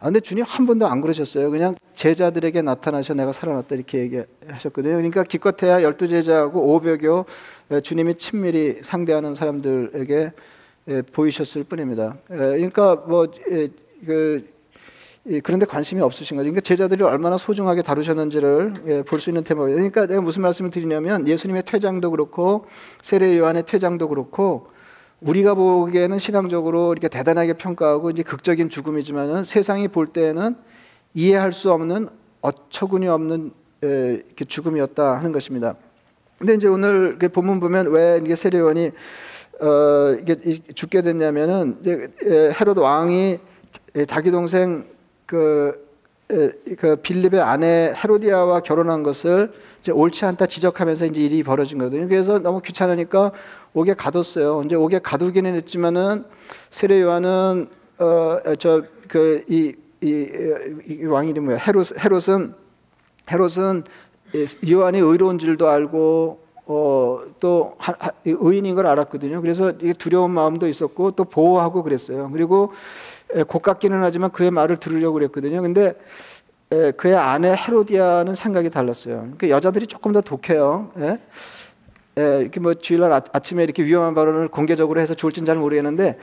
아, 0.00 0.06
근데 0.06 0.20
주님 0.20 0.44
한 0.46 0.66
번도 0.66 0.86
안 0.86 1.00
그러셨어요. 1.00 1.50
그냥 1.50 1.74
제자들에게 1.94 2.62
나타나셔 2.62 3.14
내가 3.14 3.32
살아났다 3.32 3.74
이렇게 3.74 3.98
얘기하셨거든요. 3.98 4.96
그러니까 4.96 5.22
기껏해야 5.22 5.82
열두 5.82 6.08
제자하고 6.08 6.80
500여 6.80 7.82
주님이 7.82 8.16
친밀히 8.16 8.80
상대하는 8.82 9.34
사람들에게 9.34 10.32
보이셨을 11.12 11.64
뿐입니다. 11.64 12.16
그러니까 12.28 12.96
뭐 12.96 13.28
그 14.04 14.52
그런데 15.42 15.64
관심이 15.64 16.02
없으신 16.02 16.36
거죠. 16.36 16.44
그러니까 16.44 16.60
제자들이 16.60 17.02
얼마나 17.02 17.38
소중하게 17.38 17.80
다루셨는지를 17.80 18.74
예, 18.86 19.02
볼수 19.02 19.30
있는 19.30 19.42
테마예요. 19.42 19.76
그러니까 19.76 20.06
내가 20.06 20.20
무슨 20.20 20.42
말씀을 20.42 20.70
드리냐면 20.70 21.26
예수님의 21.26 21.62
퇴장도 21.64 22.10
그렇고 22.10 22.66
세례 23.00 23.38
요한의 23.38 23.64
퇴장도 23.64 24.08
그렇고 24.08 24.68
우리가 25.24 25.54
보기에는 25.54 26.18
신앙적으로 26.18 26.92
이렇게 26.92 27.08
대단하게 27.08 27.54
평가하고 27.54 28.10
이제 28.10 28.22
극적인 28.22 28.68
죽음이지만은 28.68 29.44
세상이 29.44 29.88
볼 29.88 30.06
때에는 30.06 30.54
이해할 31.14 31.52
수 31.52 31.72
없는 31.72 32.08
어처구니 32.42 33.08
없는 33.08 33.52
예, 33.84 34.22
이렇게 34.26 34.44
죽음이었다 34.44 35.16
하는 35.16 35.32
것입니다. 35.32 35.76
근데 36.38 36.54
이제 36.54 36.68
오늘 36.68 37.16
본문 37.18 37.60
보면 37.60 37.90
왜 37.90 38.20
이게 38.22 38.34
세례 38.34 38.58
요한이 38.58 38.90
어 39.60 40.16
이게 40.20 40.60
죽게 40.74 41.02
됐냐면은 41.02 41.78
이제 41.80 42.08
예, 42.24 42.54
헤로드 42.60 42.80
왕이 42.80 43.38
자기 44.06 44.30
동생 44.30 44.84
그, 45.24 45.86
그 46.78 46.96
빌립의 46.96 47.40
아내 47.40 47.94
헤로디아와 47.96 48.60
결혼한 48.60 49.02
것을 49.02 49.52
이제 49.80 49.90
옳지 49.92 50.24
않다 50.26 50.46
지적하면서 50.46 51.06
이제 51.06 51.20
일이 51.20 51.42
벌어진 51.42 51.78
거거든요. 51.78 52.08
그래서 52.08 52.38
너무 52.38 52.60
귀찮으니까 52.60 53.32
옥에 53.74 53.94
가뒀어요. 53.94 54.62
이제 54.64 54.74
옥에 54.76 54.98
가두기는 55.00 55.54
했지만은 55.54 56.24
세례 56.70 57.00
요한은 57.02 57.68
어 57.98 58.56
저 58.58 58.82
그 59.08 59.44
이 59.48 59.74
이, 60.00 60.28
이, 60.88 61.04
왕 61.06 61.28
이름 61.28 61.44
뭐야? 61.46 61.56
헤롯 61.58 61.96
헤롯은 61.98 62.54
헤롯은 63.30 63.84
요한이 64.68 64.98
의로운 64.98 65.38
줄도 65.38 65.68
알고 65.68 66.40
어, 66.66 67.20
또 67.40 67.76
의인인 68.24 68.74
걸 68.74 68.86
알았거든요. 68.86 69.40
그래서 69.40 69.72
두려운 69.98 70.30
마음도 70.30 70.66
있었고 70.68 71.12
또 71.12 71.24
보호하고 71.24 71.82
그랬어요. 71.82 72.28
그리고 72.32 72.72
고깝기는 73.48 74.02
하지만 74.02 74.30
그의 74.30 74.50
말을 74.50 74.76
들으려고 74.78 75.14
그랬거든요. 75.14 75.62
근데 75.62 75.94
그의 76.96 77.14
아내 77.16 77.54
헤로디아는 77.56 78.34
생각이 78.34 78.70
달랐어요. 78.70 79.28
그 79.38 79.48
여자들이 79.48 79.86
조금 79.86 80.12
더 80.12 80.20
독해요. 80.20 80.90
예? 81.00 81.18
예, 82.18 82.40
이렇게 82.40 82.60
뭐 82.60 82.74
주일날 82.74 83.12
아, 83.12 83.38
침에 83.40 83.64
이렇게 83.64 83.84
위험한 83.84 84.14
발언을 84.14 84.48
공개적으로 84.48 85.00
해서 85.00 85.14
좋을진 85.14 85.44
잘 85.44 85.56
모르겠는데 85.56 86.18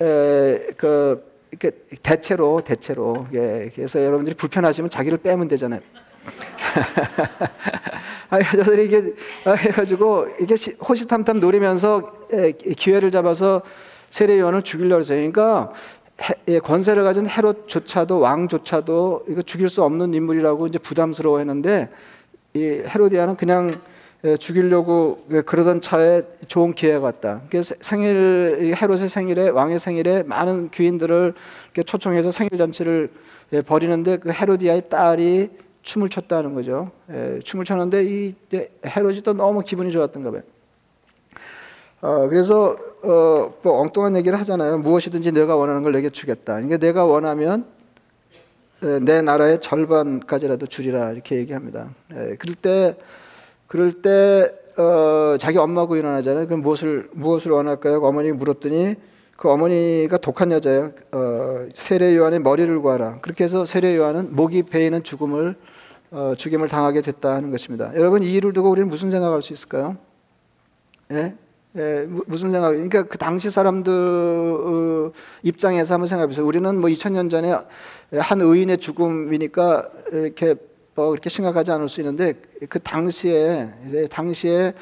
에, 0.00 0.66
그 0.76 1.32
이렇게 1.50 1.72
대체로 2.02 2.60
대체로 2.60 3.26
예, 3.32 3.70
그래서 3.74 4.02
여러분들이 4.02 4.36
불편하시면 4.36 4.90
자기를 4.90 5.18
빼면 5.18 5.48
되잖아요. 5.48 5.80
아, 8.30 8.38
여자들이 8.38 8.86
이게 8.86 9.14
아, 9.44 9.52
해가지고 9.52 10.28
이게 10.40 10.54
호시탐탐 10.88 11.40
노리면서 11.40 12.12
기회를 12.76 13.10
잡아서 13.10 13.62
세례 14.10 14.38
요한을 14.38 14.62
죽이려고 14.62 15.00
했어요. 15.00 15.18
그러니까 15.18 15.72
예, 16.46 16.60
권세를 16.60 17.02
가진 17.02 17.28
헤롯조차도 17.28 18.20
왕조차도 18.20 19.24
이거 19.28 19.42
죽일 19.42 19.68
수 19.68 19.82
없는 19.82 20.14
인물이라고 20.14 20.68
이제 20.68 20.78
부담스러워했는데 20.78 21.88
이 22.54 22.82
헤로디아는 22.86 23.36
그냥 23.36 23.72
예, 23.72 23.93
죽이려고 24.38 25.26
그러던 25.44 25.82
차에 25.82 26.22
좋은 26.48 26.74
기회가 26.74 27.00
왔다. 27.00 27.42
생일 27.80 28.74
헤롯의 28.80 29.08
생일에 29.10 29.50
왕의 29.50 29.78
생일에 29.78 30.22
많은 30.22 30.70
귀인들을 30.70 31.34
초청해서 31.84 32.32
생일 32.32 32.56
잔치를 32.56 33.10
예, 33.52 33.60
벌이는데 33.60 34.16
그 34.16 34.30
헤로디아의 34.30 34.88
딸이 34.88 35.50
춤을 35.82 36.08
췄다는 36.08 36.54
거죠. 36.54 36.90
춤을 37.44 37.66
췄는데 37.66 38.04
이 38.04 38.34
헤롯이 38.86 39.20
또 39.20 39.34
너무 39.34 39.60
기분이 39.62 39.92
좋았던가 39.92 40.30
봐요. 40.30 40.42
어, 42.00 42.26
그래서 42.28 42.76
어, 43.02 43.54
뭐 43.62 43.80
엉뚱한 43.80 44.16
얘기를 44.16 44.38
하잖아요. 44.40 44.78
무엇이든지 44.78 45.32
내가 45.32 45.56
원하는 45.56 45.82
걸 45.82 45.92
내게 45.92 46.08
주겠다. 46.08 46.54
그러니까 46.54 46.78
내가 46.78 47.04
원하면 47.04 47.66
내 48.80 49.20
나라의 49.20 49.60
절반까지라도 49.60 50.66
주리라 50.66 51.12
이렇게 51.12 51.36
얘기합니다. 51.36 51.90
예, 52.12 52.36
그럴 52.36 52.54
때 52.54 52.96
그럴 53.74 53.92
때 53.92 54.54
어, 54.76 55.36
자기 55.36 55.58
엄마하고 55.58 55.96
일어나잖아요. 55.96 56.46
그럼 56.46 56.62
무엇을 56.62 57.08
무엇을 57.10 57.50
원할까요? 57.50 57.98
어머니 58.04 58.30
물었더니 58.30 58.94
그 59.36 59.50
어머니가 59.50 60.18
독한 60.18 60.52
여자예요. 60.52 60.92
어, 61.10 61.66
세례 61.74 62.16
요한의 62.16 62.38
머리를 62.38 62.80
구하라. 62.80 63.18
그렇게 63.20 63.42
해서 63.42 63.64
세례 63.64 63.96
요한은 63.96 64.36
목이 64.36 64.62
베이는 64.62 65.02
죽음을 65.02 65.56
어, 66.12 66.34
죽임을 66.38 66.68
당하게 66.68 67.00
됐다 67.00 67.40
는 67.40 67.50
것입니다. 67.50 67.90
여러분 67.96 68.22
이 68.22 68.32
일을 68.34 68.52
두고 68.52 68.70
우리는 68.70 68.88
무슨 68.88 69.10
생각할 69.10 69.42
수 69.42 69.52
있을까요? 69.52 69.96
예? 71.10 71.34
예, 71.76 72.06
무슨 72.28 72.52
생각? 72.52 72.70
그러니까 72.70 73.02
그 73.02 73.18
당시 73.18 73.50
사람들 73.50 73.92
어, 73.92 75.10
입장에서 75.42 75.94
한번 75.94 76.06
생각해 76.06 76.28
보세요. 76.28 76.46
우리는 76.46 76.80
뭐 76.80 76.88
2000년 76.90 77.28
전에 77.28 77.52
한 78.20 78.40
의인의 78.40 78.78
죽음이니까 78.78 79.88
이렇게 80.12 80.54
뭐 80.94 81.10
그렇게 81.10 81.28
심각하지 81.28 81.70
않을 81.72 81.88
수 81.88 82.00
있는데 82.00 82.34
그 82.68 82.78
당시에 82.78 84.08
당시에 84.10 84.74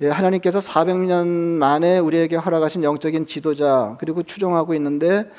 하나님께서 0.00 0.60
400년 0.60 1.26
만에 1.26 1.98
우리에게 1.98 2.36
허락하신 2.36 2.84
영적인 2.84 3.26
지도자 3.26 3.96
그리고 3.98 4.22
추종하고 4.22 4.74
있는데 4.74 5.30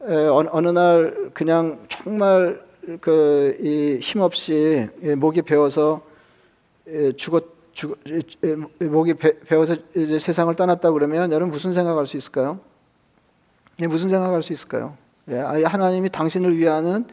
어느 0.00 0.68
날 0.68 1.30
그냥 1.34 1.86
정말 1.88 2.62
그 3.00 3.98
힘없이 4.02 4.88
목이 5.16 5.42
베어서 5.42 6.02
죽었 7.16 7.60
죽, 7.72 7.96
목이 8.80 9.14
배워서 9.14 9.76
세상을 9.94 10.54
떠났다 10.56 10.90
그러면 10.90 11.30
여러분 11.30 11.52
무슨 11.52 11.72
생각할 11.72 12.04
수 12.06 12.16
있을까요? 12.16 12.58
네, 13.78 13.86
무슨 13.86 14.10
생각할 14.10 14.42
수 14.42 14.52
있을까요? 14.52 14.96
예, 15.30 15.38
하나님이 15.38 16.10
당신을 16.10 16.58
위하는 16.58 17.06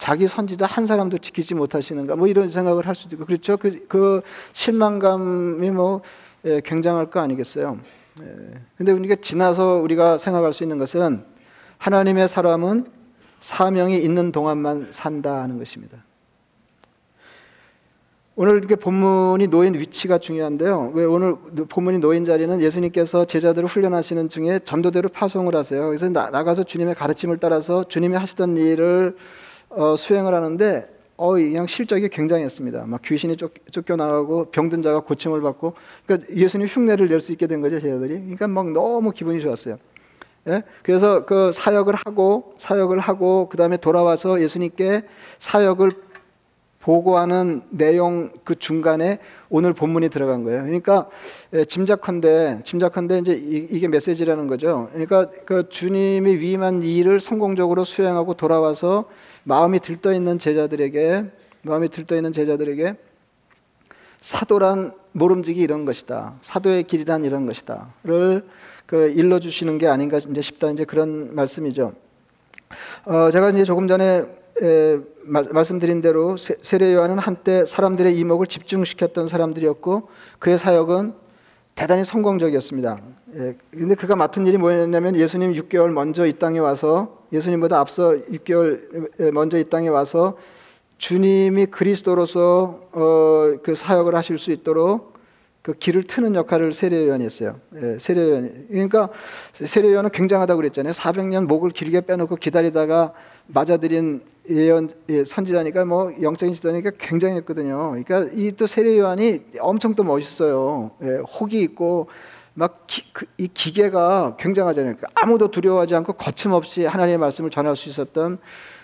자기 0.00 0.26
선지자 0.26 0.64
한 0.64 0.86
사람도 0.86 1.18
지키지 1.18 1.54
못하시는가? 1.54 2.16
뭐 2.16 2.26
이런 2.26 2.50
생각을 2.50 2.86
할 2.86 2.94
수도 2.94 3.14
있고 3.14 3.26
그렇죠. 3.26 3.58
그, 3.58 3.86
그 3.86 4.22
실망감이 4.54 5.70
뭐 5.70 6.00
예, 6.46 6.62
굉장할 6.64 7.10
거 7.10 7.20
아니겠어요. 7.20 7.78
예. 8.22 8.24
근데 8.78 8.92
우리가 8.92 9.16
지나서 9.20 9.74
우리가 9.76 10.16
생각할 10.16 10.54
수 10.54 10.62
있는 10.62 10.78
것은 10.78 11.22
하나님의 11.76 12.28
사람은 12.28 12.86
사명이 13.40 13.98
있는 13.98 14.32
동안만 14.32 14.88
산다 14.92 15.42
하는 15.42 15.58
것입니다. 15.58 15.98
오늘 18.36 18.56
이렇게 18.56 18.76
본문이 18.76 19.48
놓인 19.48 19.74
위치가 19.74 20.16
중요한데요. 20.16 20.92
왜 20.94 21.04
오늘 21.04 21.36
본문이 21.68 21.98
놓인 21.98 22.24
자리는 22.24 22.62
예수님께서 22.62 23.26
제자들을 23.26 23.68
훈련하시는 23.68 24.30
중에 24.30 24.60
전도대로 24.60 25.10
파송을 25.10 25.54
하세요. 25.54 25.88
그래서 25.88 26.08
나, 26.08 26.30
가서 26.30 26.62
주님의 26.62 26.94
가르침을 26.94 27.36
따라서 27.36 27.84
주님이 27.84 28.16
하시던 28.16 28.56
일을 28.56 29.16
어, 29.70 29.96
수행을 29.96 30.34
하는데 30.34 30.88
어, 31.16 31.32
그냥 31.32 31.66
실적이 31.66 32.08
굉장했습니다. 32.08 32.86
막 32.86 33.02
귀신이 33.02 33.36
쫓, 33.36 33.52
쫓겨나가고 33.70 34.46
병든 34.46 34.82
자가 34.82 35.00
고침을 35.00 35.40
받고 35.40 35.74
그러니까 36.06 36.34
예수님 36.34 36.66
흉내를 36.66 37.08
낼 37.08 37.20
수 37.20 37.32
있게 37.32 37.46
된 37.46 37.60
거죠, 37.60 37.78
제자들이. 37.78 38.14
그러니까 38.14 38.48
막 38.48 38.70
너무 38.72 39.12
기분이 39.12 39.40
좋았어요. 39.40 39.76
예? 40.48 40.62
그래서 40.82 41.26
그 41.26 41.52
사역을 41.52 41.94
하고 41.94 42.54
사역을 42.58 42.98
하고 42.98 43.48
그 43.50 43.58
다음에 43.58 43.76
돌아와서 43.76 44.40
예수님께 44.40 45.02
사역을 45.38 45.92
보고하는 46.80 47.60
내용 47.68 48.30
그 48.42 48.58
중간에 48.58 49.18
오늘 49.50 49.74
본문이 49.74 50.08
들어간 50.08 50.44
거예요. 50.44 50.62
그러니까 50.62 51.10
예, 51.52 51.64
짐작컨대 51.64 52.60
짐작컨대 52.64 53.18
이제 53.18 53.32
이, 53.34 53.78
게 53.78 53.86
메시지라는 53.88 54.46
거죠. 54.46 54.88
그러니까 54.92 55.26
그 55.44 55.68
주님이 55.68 56.36
위임한 56.36 56.82
일을 56.82 57.20
성공적으로 57.20 57.84
수행하고 57.84 58.32
돌아와서 58.32 59.04
마음이 59.44 59.80
들떠 59.80 60.12
있는 60.12 60.38
제자들에게 60.38 61.24
마음이 61.62 61.88
들떠 61.88 62.16
있는 62.16 62.32
제자들에게 62.32 62.94
사도란 64.20 64.92
모름지기 65.12 65.60
이런 65.60 65.84
것이다. 65.84 66.34
사도의 66.42 66.84
길이란 66.84 67.24
이런 67.24 67.46
것이다를 67.46 68.44
그 68.86 69.08
일러 69.08 69.38
주시는 69.38 69.78
게 69.78 69.86
아닌가 69.86 70.18
이제 70.18 70.40
싶다 70.40 70.70
이제 70.70 70.84
그런 70.84 71.34
말씀이죠. 71.34 71.94
어, 73.04 73.30
제가 73.30 73.50
이제 73.50 73.64
조금 73.64 73.88
전에 73.88 74.24
에, 74.62 74.98
마, 75.22 75.42
말씀드린 75.42 76.00
대로 76.00 76.36
세례 76.36 76.94
요한은 76.94 77.18
한때 77.18 77.64
사람들의 77.66 78.16
이목을 78.18 78.46
집중시켰던 78.46 79.28
사람들이었고 79.28 80.08
그의 80.38 80.58
사역은 80.58 81.14
대단히 81.74 82.04
성공적이었습니다. 82.04 82.98
예, 83.36 83.54
근데 83.70 83.94
그가 83.94 84.16
맡은 84.16 84.46
일이 84.46 84.56
뭐였냐면 84.58 85.14
예수님 85.16 85.52
6개월 85.52 85.90
먼저 85.92 86.26
이 86.26 86.32
땅에 86.32 86.58
와서 86.58 87.18
예수님보다 87.32 87.78
앞서 87.78 88.10
6개월 88.32 89.32
먼저 89.32 89.58
이 89.58 89.64
땅에 89.64 89.88
와서 89.88 90.36
주님이 90.98 91.66
그리스도로서 91.66 92.80
어, 92.92 93.54
그 93.62 93.74
사역을 93.74 94.14
하실 94.14 94.36
수 94.38 94.50
있도록 94.50 95.14
그 95.62 95.74
길을 95.74 96.04
트는 96.04 96.34
역할을 96.34 96.72
세례요한이 96.72 97.24
했어요. 97.24 97.60
예, 97.80 97.98
세례요한이. 97.98 98.50
그러니까 98.68 99.10
세례요한은 99.52 100.10
굉장하다고 100.10 100.56
그랬잖아요. 100.56 100.92
400년 100.94 101.46
목을 101.46 101.70
길게 101.70 102.02
빼놓고 102.02 102.36
기다리다가 102.36 103.12
맞아들인 103.46 104.22
예언 104.48 104.90
예, 105.08 105.24
선지자니까 105.24 105.84
뭐 105.84 106.12
영적인 106.20 106.54
지도니까 106.54 106.90
굉장했거든요. 106.98 107.90
그러니까 108.04 108.32
이 108.34 108.52
또 108.56 108.66
세례 108.66 108.98
요한이 108.98 109.42
엄청 109.60 109.94
또 109.94 110.02
멋있어요. 110.02 110.90
예, 111.02 111.18
혹이 111.38 111.60
있고 111.62 112.08
막이 112.54 113.12
그, 113.12 113.26
기계가 113.54 114.36
굉장하잖아요. 114.38 114.96
그러니까 114.96 115.08
아무도 115.14 115.48
두려워하지 115.48 115.94
않고 115.94 116.14
거침없이 116.14 116.84
하나님의 116.84 117.18
말씀을 117.18 117.50
전할 117.50 117.76
수 117.76 117.88
있었던 117.88 118.38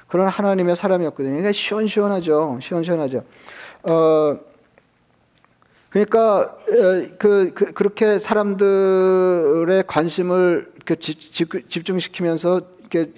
그런 0.08 0.28
하나님의 0.28 0.76
사람이었거든요. 0.76 1.30
그러니까 1.30 1.52
시원시원하죠. 1.52 2.58
시원시원하죠. 2.62 3.24
어, 3.82 4.38
그러니까 5.90 6.56
그, 7.18 7.52
그 7.54 7.72
그렇게 7.72 8.18
사람들의 8.18 9.84
관심을 9.86 10.72
집중시키면서 11.68 12.60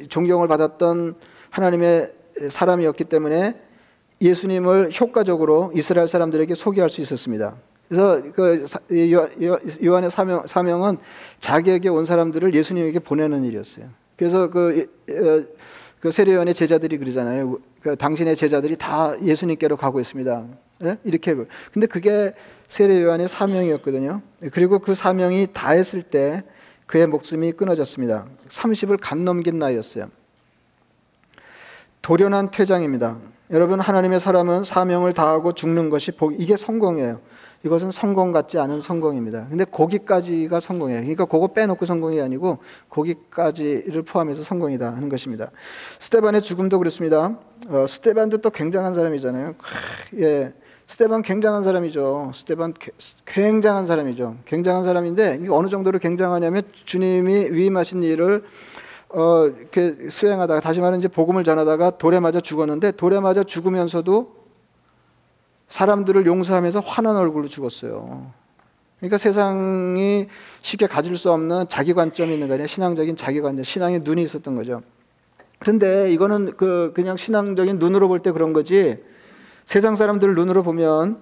존경을 0.09 0.49
받았던 0.49 1.17
하나님의 1.51 2.13
사람이었기 2.51 3.05
때문에 3.05 3.61
예수님을 4.21 4.91
효과적으로 4.99 5.73
이스라엘 5.75 6.09
사람들에게 6.09 6.55
소개할 6.55 6.89
수 6.89 7.01
있었습니다. 7.01 7.57
그래서 7.89 8.23
그 8.35 8.67
요한의 9.83 10.11
사명, 10.11 10.47
사명은 10.47 10.99
자기에게 11.41 11.89
온 11.89 12.05
사람들을 12.05 12.55
예수님에게 12.55 12.99
보내는 12.99 13.45
일이었어요. 13.45 13.87
그래서 14.17 14.51
그, 14.51 14.91
그 16.01 16.11
세례요한의 16.11 16.55
제자들이 16.55 16.99
그러잖아요. 16.99 17.59
그 17.81 17.97
당신의 17.97 18.37
제자들이 18.37 18.77
다 18.77 19.15
예수님께로 19.23 19.77
가고 19.77 20.01
있습니다. 20.01 20.47
예? 20.85 20.99
이렇게. 21.05 21.35
근데 21.73 21.87
그게 21.87 22.35
세례요한의 22.69 23.29
사명이었거든요. 23.29 24.21
그리고 24.53 24.81
그 24.81 24.95
사명이 24.95 25.49
다했을 25.53 26.03
때 26.03 26.43
그의 26.87 27.07
목숨이 27.07 27.53
끊어졌습니다. 27.53 28.27
30을 28.49 28.99
간 29.01 29.25
넘긴 29.25 29.59
나이였어요. 29.59 30.11
도련한 32.03 32.51
퇴장입니다. 32.51 33.19
여러분 33.51 33.81
하나님의 33.81 34.21
사람은 34.21 34.65
사명을 34.65 35.15
다하고 35.15 35.53
죽는 35.53 35.91
것이 35.91 36.13
복 36.13 36.39
이게 36.39 36.57
성공이에요. 36.57 37.21
이것은 37.65 37.91
성공 37.91 38.31
같지 38.31 38.59
않은 38.59 38.81
성공입니다. 38.81 39.49
근데 39.49 39.65
거기까지가 39.65 40.61
성공이에요. 40.61 41.01
그러니까 41.01 41.25
그거 41.25 41.49
빼놓고 41.49 41.87
성공이 41.87 42.21
아니고 42.21 42.59
거기까지를 42.89 44.03
포함해서 44.03 44.45
성공이다 44.45 44.95
하는 44.95 45.09
것입니다. 45.09 45.51
스테반의 45.99 46.43
죽음도 46.43 46.79
그렇습니다. 46.79 47.39
어, 47.69 47.87
스테반도 47.87 48.39
또 48.39 48.51
굉장한 48.51 48.95
사람이잖아요. 48.95 49.55
예. 50.19 50.53
스테반 50.87 51.21
굉장한 51.21 51.65
사람이죠. 51.65 52.31
스테반 52.35 52.73
굉장한 53.27 53.87
사람이죠. 53.87 54.37
굉장한 54.47 54.85
사람인데 54.85 55.41
어느 55.51 55.69
정도로 55.69 55.99
굉장하냐면 55.99 56.63
주님이 56.87 57.51
위임하신 57.51 58.03
일을 58.05 58.45
어, 59.11 59.47
이렇게 59.47 60.11
수행하다가 60.11 60.61
다시 60.61 60.81
말하면 60.81 61.01
이제 61.01 61.09
복음을 61.09 61.45
전하다가 61.45 61.99
돌에 61.99 62.21
맞아 62.21 62.41
죽었는데 62.41 62.93
돌에 62.93 63.21
맞아 63.21 63.43
죽으면서도 63.43 64.38
사람들을 65.69 66.27
용서하면서 66.27 66.81
환한 66.81 67.17
얼굴로 67.17 67.49
죽었어요. 67.49 68.33
그러니까 68.99 69.19
세상이 69.19 70.29
쉽게 70.63 70.87
가질 70.87 71.17
수 71.17 71.31
없는 71.31 71.69
자기 71.69 71.95
관점이 71.95 72.33
있는 72.35 72.49
거아요 72.49 72.67
신앙적인 72.67 73.17
자기 73.17 73.41
관점, 73.41 73.63
신앙의 73.63 74.01
눈이 74.01 74.23
있었던 74.23 74.55
거죠. 74.55 74.83
근데 75.61 76.13
이거는 76.13 76.57
그 76.57 76.93
그냥 76.95 77.17
신앙적인 77.17 77.79
눈으로 77.79 78.09
볼 78.09 78.21
때 78.21 78.33
그런 78.33 78.53
거지. 78.53 78.99
세상 79.67 79.97
사람들 79.97 80.35
눈으로 80.35 80.63
보면 80.63 81.21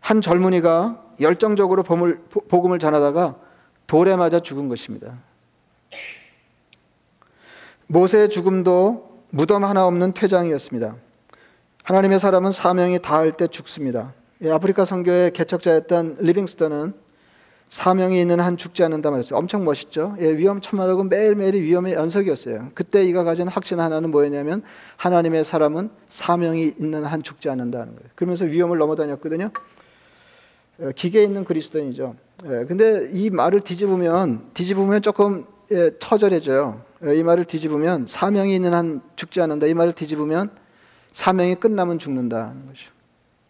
한 0.00 0.20
젊은이가 0.20 1.02
열정적으로 1.20 1.82
복음을, 1.82 2.20
복음을 2.48 2.78
전하다가 2.78 3.36
돌에 3.86 4.16
맞아 4.16 4.40
죽은 4.40 4.68
것입니다. 4.68 5.18
모세의 7.86 8.30
죽음도 8.30 9.22
무덤 9.30 9.64
하나 9.64 9.86
없는 9.86 10.14
퇴장이었습니다. 10.14 10.96
하나님의 11.84 12.18
사람은 12.18 12.52
사명이 12.52 13.00
닿을 13.00 13.32
때 13.32 13.46
죽습니다. 13.46 14.14
예, 14.40 14.50
아프리카 14.50 14.86
선교의 14.86 15.32
개척자였던 15.32 16.16
리빙스턴은 16.18 16.94
사명이 17.68 18.18
있는 18.18 18.40
한 18.40 18.56
죽지 18.56 18.82
않는다 18.84 19.10
말했어요. 19.10 19.38
엄청 19.38 19.66
멋있죠. 19.66 20.16
예, 20.18 20.34
위험천만하고 20.34 21.04
매일매일이 21.04 21.60
위험의 21.60 21.92
연속이었어요. 21.92 22.70
그때 22.74 23.04
이가 23.04 23.22
가진 23.24 23.48
확신 23.48 23.80
하나는 23.80 24.10
뭐였냐면 24.10 24.62
하나님의 24.96 25.44
사람은 25.44 25.90
사명이 26.08 26.72
있는 26.80 27.04
한 27.04 27.22
죽지 27.22 27.50
않는다는 27.50 27.96
거예요. 27.96 28.08
그러면서 28.14 28.46
위험을 28.46 28.78
넘어다녔거든요. 28.78 29.50
예, 30.80 30.92
기계에 30.96 31.22
있는 31.22 31.44
그리스도인이죠. 31.44 32.14
예, 32.46 32.64
근데 32.66 33.10
이 33.12 33.28
말을 33.28 33.60
뒤집으면 33.60 34.52
뒤집으면 34.54 35.02
조금 35.02 35.44
예, 35.70 35.90
처절해져요. 35.98 36.80
이 37.14 37.22
말을 37.22 37.44
뒤집으면 37.44 38.06
사명이 38.08 38.54
있는 38.54 38.72
한 38.72 39.02
죽지 39.16 39.42
않는다. 39.42 39.66
이 39.66 39.74
말을 39.74 39.92
뒤집으면 39.92 40.63
사명이 41.14 41.54
끝나면 41.54 41.98
죽는다는 41.98 42.66
거죠. 42.66 42.90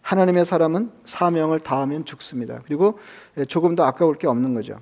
하나님의 0.02 0.44
사람은 0.44 0.92
사명을 1.06 1.60
다하면 1.60 2.04
죽습니다. 2.04 2.60
그리고 2.66 2.98
조금 3.48 3.74
더 3.74 3.84
아까울 3.84 4.16
게 4.16 4.26
없는 4.28 4.52
거죠. 4.54 4.78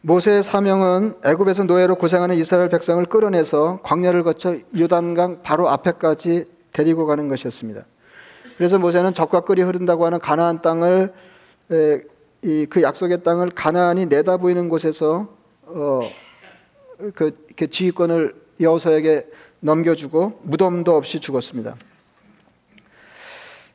모세의 0.00 0.42
사명은 0.42 1.16
애굽에서 1.24 1.64
노예로 1.64 1.96
고생하는 1.96 2.36
이스라엘 2.36 2.70
백성을 2.70 3.04
끌어내서 3.04 3.80
광야를 3.82 4.22
거쳐 4.22 4.56
요단강 4.76 5.42
바로 5.42 5.68
앞에까지 5.68 6.46
데리고 6.72 7.04
가는 7.06 7.28
것이었습니다. 7.28 7.84
그래서 8.56 8.78
모세는 8.78 9.12
적과 9.12 9.40
끓이 9.40 9.60
흐른다고 9.60 10.06
하는 10.06 10.18
가나안 10.18 10.62
땅을 10.62 11.12
그 11.68 12.82
약속의 12.82 13.24
땅을 13.24 13.50
가나안이 13.50 14.06
내다 14.06 14.38
보이는 14.38 14.70
곳에서 14.70 15.28
어, 15.64 16.00
그, 17.14 17.36
그 17.56 17.68
지휘권을 17.68 18.34
여호수에게 18.58 19.26
넘겨주고 19.66 20.40
무덤도 20.44 20.96
없이 20.96 21.20
죽었습니다. 21.20 21.76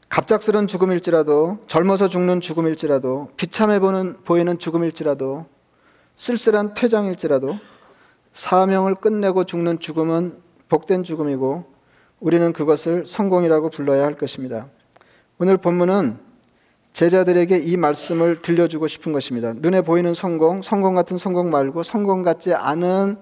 갑작스런 0.10 0.68
죽음일지라도 0.68 1.60
젊어서 1.68 2.08
죽는 2.10 2.42
죽음일지라도 2.42 3.30
비참해 3.38 3.80
보는 3.80 4.18
보이는 4.24 4.58
죽음일지라도 4.58 5.46
쓸쓸한 6.18 6.74
퇴장일지라도 6.74 7.58
사명을 8.34 8.96
끝내고 8.96 9.46
죽는 9.46 9.80
죽음은 9.80 10.42
복된 10.70 11.04
죽음이고 11.04 11.66
우리는 12.20 12.54
그것을 12.54 13.06
성공이라고 13.08 13.70
불러야 13.70 14.06
할 14.06 14.16
것입니다. 14.16 14.68
오늘 15.40 15.58
본문은 15.58 16.18
제자들에게 16.94 17.58
이 17.58 17.78
말씀을 17.78 18.42
들려주고 18.42 18.88
싶은 18.88 19.12
것입니다. 19.12 19.54
눈에 19.56 19.82
보이는 19.82 20.14
성공, 20.14 20.62
성공 20.62 20.94
같은 20.94 21.18
성공 21.18 21.50
말고 21.50 21.84
성공 21.84 22.22
같지 22.22 22.54
않은 22.54 23.18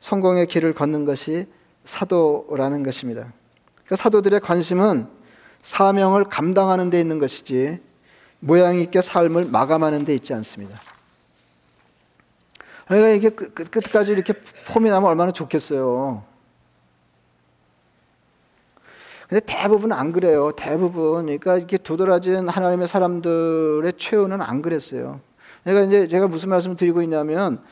성공의 0.00 0.46
길을 0.48 0.74
걷는 0.74 1.04
것이 1.04 1.46
사도라는 1.84 2.82
것입니다. 2.82 3.32
그 3.86 3.96
사도들의 3.96 4.40
관심은 4.40 5.06
사명을 5.62 6.24
감당하는 6.24 6.90
데 6.90 7.00
있는 7.00 7.18
것이지 7.18 7.80
모양 8.40 8.76
있게 8.76 9.02
삶을 9.02 9.46
마감하는 9.46 10.04
데 10.04 10.14
있지 10.14 10.34
않습니다. 10.34 10.80
그러니까 12.86 13.08
이게 13.10 13.30
끝까지 13.30 14.12
이렇게 14.12 14.34
폼이 14.66 14.90
나면 14.90 15.08
얼마나 15.08 15.30
좋겠어요. 15.30 16.24
근데 19.28 19.40
대부분 19.46 19.92
안 19.92 20.12
그래요. 20.12 20.52
대부분. 20.56 21.24
그러니까 21.24 21.56
이게 21.56 21.78
도드라진 21.78 22.50
하나님의 22.50 22.86
사람들의 22.86 23.94
최후는 23.96 24.42
안 24.42 24.60
그랬어요. 24.60 25.20
그러니까 25.64 25.86
이제 25.86 26.08
제가 26.08 26.28
무슨 26.28 26.50
말씀을 26.50 26.76
드리고 26.76 27.00
있냐면, 27.02 27.62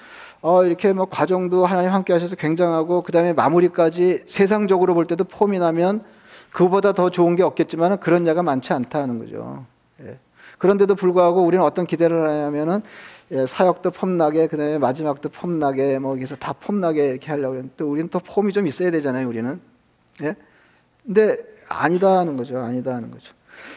어, 0.42 0.64
이렇게 0.64 0.92
뭐 0.92 1.04
과정도 1.04 1.66
하나님 1.66 1.92
함께 1.92 2.12
하셔서 2.12 2.34
굉장하고 2.34 3.02
그 3.02 3.12
다음에 3.12 3.32
마무리까지 3.32 4.24
세상적으로 4.26 4.94
볼 4.94 5.06
때도 5.06 5.24
폼이 5.24 5.58
나면 5.58 6.02
그보다 6.50 6.92
더 6.92 7.10
좋은 7.10 7.36
게 7.36 7.42
없겠지만 7.42 8.00
그런 8.00 8.24
자가 8.24 8.42
많지 8.42 8.72
않다는 8.72 9.18
거죠. 9.18 9.64
예. 10.02 10.18
그런데도 10.58 10.94
불구하고 10.94 11.42
우리는 11.42 11.64
어떤 11.64 11.86
기대를 11.86 12.28
하냐면은 12.28 12.82
예, 13.32 13.46
사역도 13.46 13.92
폼나게 13.92 14.48
그다음에 14.48 14.78
마지막도 14.78 15.28
폼나게 15.28 15.98
뭐 15.98 16.12
여기서 16.12 16.36
다 16.36 16.52
폼나게 16.52 17.08
이렇게 17.08 17.30
하려고 17.30 17.54
했는데 17.54 17.74
또 17.76 17.90
우리는 17.90 18.08
또 18.08 18.18
폼이 18.18 18.52
좀 18.52 18.66
있어야 18.66 18.90
되잖아요, 18.90 19.28
우리는. 19.28 19.60
예? 20.22 20.34
근데 21.04 21.36
아니다 21.68 22.18
하는 22.18 22.36
거죠. 22.36 22.58
아니다 22.58 22.94
하는 22.94 23.10
거죠. 23.10 23.32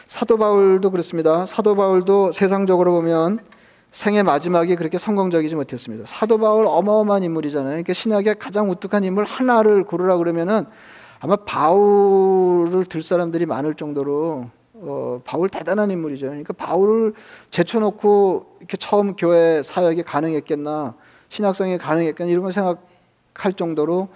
사도 0.06 0.38
바울도 0.38 0.90
그렇습니다. 0.90 1.46
사도 1.46 1.76
바울도 1.76 2.32
세상적으로 2.32 2.92
보면 2.92 3.38
생의 3.94 4.24
마지막이 4.24 4.74
그렇게 4.74 4.98
성공적이지 4.98 5.54
못했습니다. 5.54 6.04
사도 6.04 6.36
바울 6.38 6.66
어마어마한 6.66 7.22
인물이잖아요. 7.22 7.70
그러니까 7.70 7.92
신약의 7.92 8.40
가장 8.40 8.68
우뚝한 8.68 9.04
인물 9.04 9.24
하나를 9.24 9.84
고르라 9.84 10.16
그러면은 10.16 10.64
아마 11.20 11.36
바울을 11.36 12.86
들 12.86 13.02
사람들이 13.02 13.46
많을 13.46 13.76
정도로 13.76 14.46
어, 14.72 15.20
바울 15.24 15.48
대단한 15.48 15.92
인물이죠. 15.92 16.26
그러니까 16.26 16.52
바울을 16.54 17.14
제쳐놓고 17.50 18.56
이렇게 18.58 18.76
처음 18.78 19.14
교회 19.14 19.62
사역이 19.62 20.02
가능했겠나, 20.02 20.94
신학성이 21.28 21.78
가능했겠나 21.78 22.32
이런 22.32 22.42
걸 22.42 22.52
생각할 22.52 23.52
정도로 23.54 24.08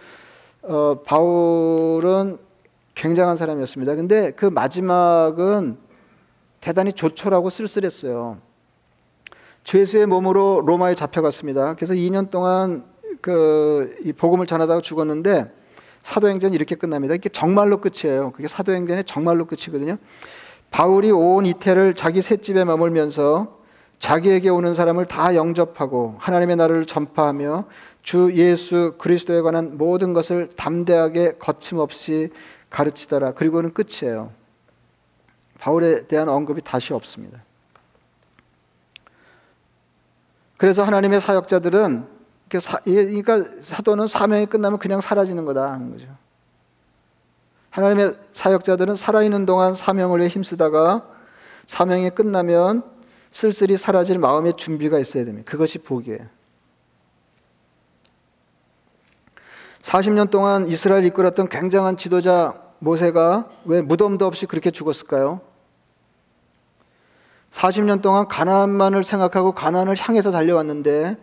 어, 0.63 1.01
바울은 1.07 2.39
굉장한 2.97 3.37
사람이었습니다. 3.37 3.95
근데 3.95 4.33
그 4.33 4.45
마지막은 4.45 5.79
대단히 6.61 6.93
조촐하고 6.93 7.49
쓸쓸했어요. 7.49 8.48
죄수의 9.65 10.07
몸으로 10.07 10.63
로마에 10.65 10.95
잡혀갔습니다. 10.95 11.75
그래서 11.75 11.95
2년 11.95 12.31
동안 12.31 12.85
그이 13.21 14.13
복음을 14.13 14.47
전하다가 14.47 14.81
죽었는데 14.81 15.53
사도행전 16.03 16.55
이렇게 16.55 16.75
끝납니다. 16.75 17.15
이게 17.15 17.29
정말로 17.29 17.81
끝이에요. 17.81 18.33
그게 18.33 18.49
사도행전의 18.49 19.05
정말로 19.05 19.47
끝이거든요. 19.47 19.99
바울이 20.71 21.11
온 21.11 21.47
이태를 21.47 21.95
자기 21.95 22.23
셋집에 22.23 22.65
머물면서 22.65 23.59
자기에게 23.99 24.49
오는 24.49 24.75
사람을 24.75 25.07
다 25.07 25.35
영접하고 25.35 26.17
하나님의 26.19 26.57
나라를 26.57 26.87
전파하며 26.87 27.65
주 28.03 28.33
예수 28.35 28.95
그리스도에 28.99 29.41
관한 29.43 29.77
모든 29.77 30.13
것을 30.13 30.51
담대하게 30.57 31.35
거침없이 31.39 32.31
가르치더라. 32.71 33.33
그리고는 33.33 33.75
끝이에요. 33.75 34.31
바울에 35.59 36.07
대한 36.07 36.29
언급이 36.29 36.63
다시 36.63 36.95
없습니다. 36.95 37.43
그래서 40.59 40.83
하나님의 40.83 41.23
사역자들은 41.23 42.07
그러니까 42.49 43.45
사도는 43.61 44.09
사명이 44.09 44.47
끝나면 44.47 44.79
그냥 44.79 45.01
사라지는 45.01 45.45
거다 45.45 45.71
하는 45.73 45.93
거죠. 45.93 46.07
하나님의 47.71 48.17
사역자들은 48.33 48.97
살아있는 48.97 49.47
동안 49.47 49.75
사명을 49.75 50.19
위해 50.19 50.29
힘쓰다가 50.29 51.09
사명이 51.67 52.11
끝나면 52.11 52.83
쓸쓸히 53.31 53.77
사라질 53.77 54.19
마음의 54.19 54.55
준비가 54.57 54.99
있어야 54.99 55.25
됩니다. 55.25 55.49
그것이 55.51 55.79
복이에요. 55.79 56.27
40년 59.83 60.31
동안 60.31 60.67
이스라엘 60.69 61.05
이끌었던 61.05 61.49
굉장한 61.49 61.97
지도자 61.99 62.61
모세가 62.81 63.49
왜 63.65 63.81
무덤도 63.81 64.27
없이 64.27 64.47
그렇게 64.47 64.71
죽었을까요? 64.71 65.41
40년 67.53 68.03
동안 68.03 68.29
가나안만을 68.29 69.03
생각하고 69.03 69.53
가나안을 69.53 69.97
향해서 69.99 70.31
달려왔는데 70.31 71.17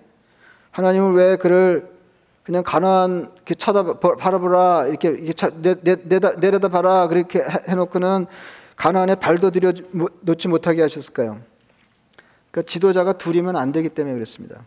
하나님은 0.72 1.14
왜 1.14 1.38
그를 1.38 1.96
그냥 2.44 2.64
이렇게 2.64 3.56
쳐다 3.56 4.00
바라보라 4.00 4.88
이렇게, 4.88 5.10
이렇게 5.10 5.34
차, 5.34 5.50
내, 5.50 5.76
내, 5.82 5.96
내려다 6.38 6.68
봐라 6.68 7.08
그렇게 7.08 7.44
해놓고는 7.68 8.28
가나안에 8.76 9.16
발도 9.16 9.52
들여 9.52 9.74
놓지 10.22 10.48
못하게 10.48 10.82
하셨을까요? 10.82 11.40
그 12.52 12.64
지도자가 12.64 13.14
둘이면 13.14 13.56
안 13.56 13.72
되기 13.72 13.90
때문에 13.90 14.14
그랬습니다. 14.14 14.62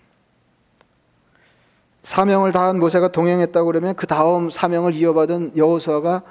사명을 2.02 2.52
다한 2.52 2.78
모세가 2.80 3.08
동행했다고 3.08 3.66
그러면 3.66 3.94
그 3.94 4.06
다음 4.06 4.50
사명을 4.50 4.94
이어받은 4.94 5.52
여호수아가 5.56 6.22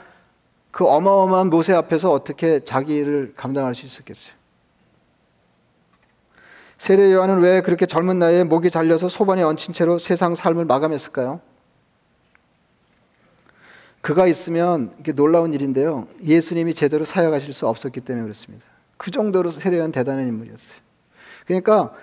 그 0.71 0.85
어마어마한 0.85 1.49
모세 1.49 1.73
앞에서 1.73 2.11
어떻게 2.11 2.59
자기를 2.59 3.33
감당할 3.37 3.73
수 3.73 3.85
있었겠어요? 3.85 4.36
세례 6.77 7.11
요한은 7.13 7.39
왜 7.39 7.61
그렇게 7.61 7.85
젊은 7.85 8.19
나이에 8.19 8.43
목이 8.43 8.69
잘려서 8.69 9.09
소반에 9.09 9.43
얹힌 9.43 9.73
채로 9.73 9.99
세상 9.99 10.35
삶을 10.35 10.65
마감했을까요? 10.65 11.41
그가 14.01 14.27
있으면 14.27 14.93
이게 14.99 15.11
놀라운 15.11 15.53
일인데요. 15.53 16.07
예수님이 16.23 16.73
제대로 16.73 17.03
사역하실 17.03 17.53
수 17.53 17.67
없었기 17.67 18.01
때문에 18.01 18.23
그렇습니다. 18.23 18.65
그 18.95 19.11
정도로 19.11 19.49
세례 19.49 19.79
요한 19.79 19.91
대단한 19.91 20.27
인물이었어요. 20.27 20.79
그러니까 21.45 21.93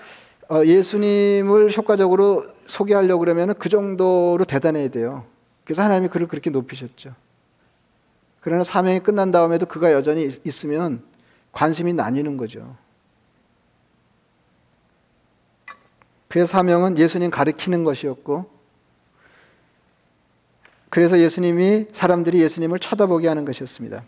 어, 0.48 0.62
예수님을 0.64 1.74
효과적으로 1.76 2.46
소개하려고 2.66 3.20
그러면 3.20 3.54
그 3.58 3.68
정도로 3.68 4.44
대단해야 4.44 4.88
돼요. 4.88 5.24
그래서 5.64 5.82
하나님이 5.82 6.08
그를 6.08 6.28
그렇게 6.28 6.50
높이셨죠. 6.50 7.14
그러나 8.40 8.64
사명이 8.64 9.00
끝난 9.00 9.32
다음에도 9.32 9.64
그가 9.64 9.92
여전히 9.92 10.28
있으면 10.44 11.02
관심이 11.52 11.94
나뉘는 11.94 12.36
거죠. 12.36 12.76
그의 16.34 16.48
사명은 16.48 16.98
예수님 16.98 17.30
가르치는 17.30 17.84
것이었고, 17.84 18.50
그래서 20.90 21.20
예수님이 21.20 21.86
사람들이 21.92 22.40
예수님을 22.42 22.80
쳐다보게 22.80 23.28
하는 23.28 23.44
것이었습니다. 23.44 24.02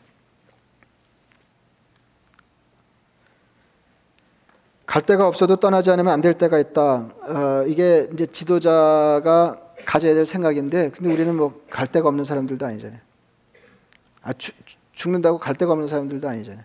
갈 4.87 5.03
데가 5.03 5.29
없어도 5.29 5.55
떠나지 5.57 5.89
않으면 5.93 6.13
안 6.13 6.21
될 6.21 6.35
때가 6.35 6.59
있다. 6.59 6.83
어, 6.83 7.65
이게 7.69 8.09
이제 8.13 8.27
지도자가 8.27 9.61
가져야 9.85 10.15
될 10.15 10.27
생각인데, 10.27 10.91
근데 10.91 11.13
우리는 11.13 11.33
뭐 11.33 11.61
갈 11.71 11.87
데가 11.87 12.09
없는 12.09 12.25
사람들도 12.25 12.67
아니잖아요. 12.67 12.99
아, 14.23 14.33
주, 14.33 14.51
죽는다고 14.95 15.39
갈 15.39 15.55
데가 15.55 15.71
없는 15.71 15.87
사람들도 15.87 16.29
아니잖아요. 16.29 16.65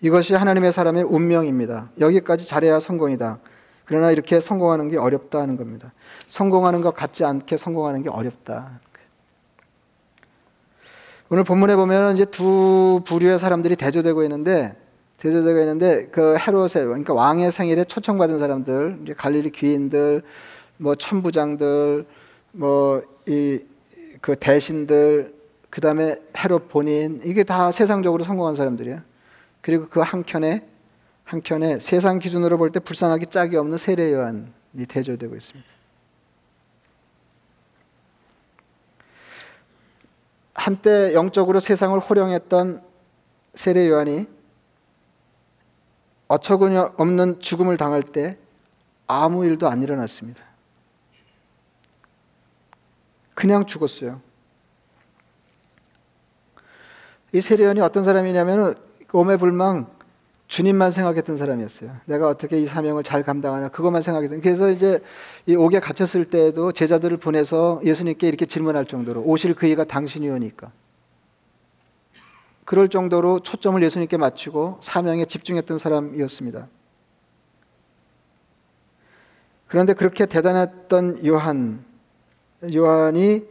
이것이 0.00 0.32
하나님의 0.32 0.72
사람의 0.72 1.02
운명입니다. 1.02 1.90
여기까지 2.00 2.48
잘해야 2.48 2.80
성공이다. 2.80 3.40
그러나 3.88 4.12
이렇게 4.12 4.38
성공하는 4.38 4.88
게 4.88 4.98
어렵다 4.98 5.44
는 5.46 5.56
겁니다. 5.56 5.92
성공하는 6.28 6.80
것 6.80 6.94
같지 6.94 7.24
않게 7.24 7.56
성공하는 7.56 8.02
게 8.02 8.10
어렵다. 8.10 8.78
오늘 11.30 11.42
본문에 11.42 11.74
보면 11.74 12.14
이제 12.14 12.24
두 12.24 13.02
부류의 13.04 13.38
사람들이 13.40 13.74
대조되고 13.74 14.22
있는데 14.22 14.76
대조되고 15.18 15.58
있는데 15.60 16.06
그 16.12 16.36
헤롯의 16.38 16.86
그러니까 16.86 17.12
왕의 17.12 17.50
생일에 17.50 17.84
초청받은 17.84 18.38
사람들, 18.38 19.00
이제 19.02 19.14
갈릴리 19.14 19.50
귀인들, 19.50 20.22
뭐 20.76 20.94
천부장들, 20.94 22.06
뭐 22.52 23.02
이 23.26 23.60
그 24.20 24.36
대신들, 24.36 25.34
그 25.70 25.80
다음에 25.80 26.16
헤롯 26.36 26.68
본인 26.68 27.20
이게 27.24 27.44
다 27.44 27.70
세상적으로 27.70 28.24
성공한 28.24 28.54
사람들이에요. 28.54 29.00
그리고 29.60 29.88
그 29.88 30.00
한켠에 30.00 30.66
한켠에 31.28 31.78
세상 31.78 32.18
기준으로 32.18 32.56
볼 32.56 32.72
때 32.72 32.80
불쌍하기 32.80 33.26
짝이 33.26 33.56
없는 33.56 33.76
세례 33.76 34.12
요한이 34.14 34.46
대조되고 34.88 35.36
있습니다. 35.36 35.68
한때 40.54 41.12
영적으로 41.12 41.60
세상을 41.60 41.98
호령했던 41.98 42.82
세례 43.54 43.88
요한이 43.90 44.26
어처구니 46.28 46.76
없는 46.76 47.40
죽음을 47.40 47.76
당할 47.76 48.02
때 48.02 48.38
아무 49.06 49.44
일도 49.44 49.68
안 49.68 49.82
일어났습니다. 49.82 50.42
그냥 53.34 53.66
죽었어요. 53.66 54.20
이 57.32 57.42
세례원이 57.42 57.80
어떤 57.80 58.04
사람이냐면 58.04 58.76
오매불망 59.12 59.97
주님만 60.48 60.92
생각했던 60.92 61.36
사람이었어요. 61.36 61.94
내가 62.06 62.26
어떻게 62.26 62.58
이 62.58 62.64
사명을 62.64 63.02
잘 63.02 63.22
감당하나 63.22 63.68
그것만 63.68 64.00
생각했던. 64.00 64.40
그래서 64.40 64.70
이제 64.70 65.00
이 65.46 65.54
옥에 65.54 65.78
갇혔을 65.78 66.24
때에도 66.24 66.72
제자들을 66.72 67.18
보내서 67.18 67.80
예수님께 67.84 68.26
이렇게 68.26 68.46
질문할 68.46 68.86
정도로 68.86 69.22
오실 69.22 69.54
그이가 69.54 69.84
당신이오니까. 69.84 70.72
그럴 72.64 72.88
정도로 72.88 73.40
초점을 73.40 73.82
예수님께 73.82 74.16
맞추고 74.16 74.78
사명에 74.82 75.26
집중했던 75.26 75.78
사람이었습니다. 75.78 76.66
그런데 79.66 79.92
그렇게 79.92 80.24
대단했던 80.24 81.26
요한, 81.26 81.84
요한이 82.74 83.46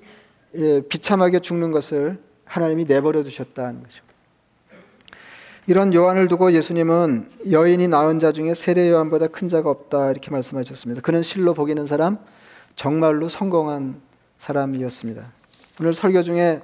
예, 0.56 0.82
비참하게 0.82 1.40
죽는 1.40 1.70
것을 1.72 2.20
하나님이 2.46 2.86
내버려 2.86 3.22
두셨다는 3.24 3.84
거죠. 3.84 4.07
이런 5.70 5.94
요한을 5.94 6.30
두고 6.30 6.54
예수님은 6.54 7.30
여인이 7.52 7.90
낳은 7.90 8.20
자 8.20 8.32
중에 8.32 8.54
세례 8.54 8.90
요한보다 8.90 9.28
큰 9.28 9.50
자가 9.50 9.70
없다 9.70 10.12
이렇게 10.12 10.32
말씀하셨습니다. 10.32 11.02
그는 11.02 11.22
실로 11.22 11.54
복이는 11.54 11.86
사람, 11.86 12.20
정말로 12.76 13.28
성공한 13.28 14.00
사람이었습니다. 14.40 15.26
오늘 15.82 15.94
설교 15.94 16.24
중에 16.24 16.62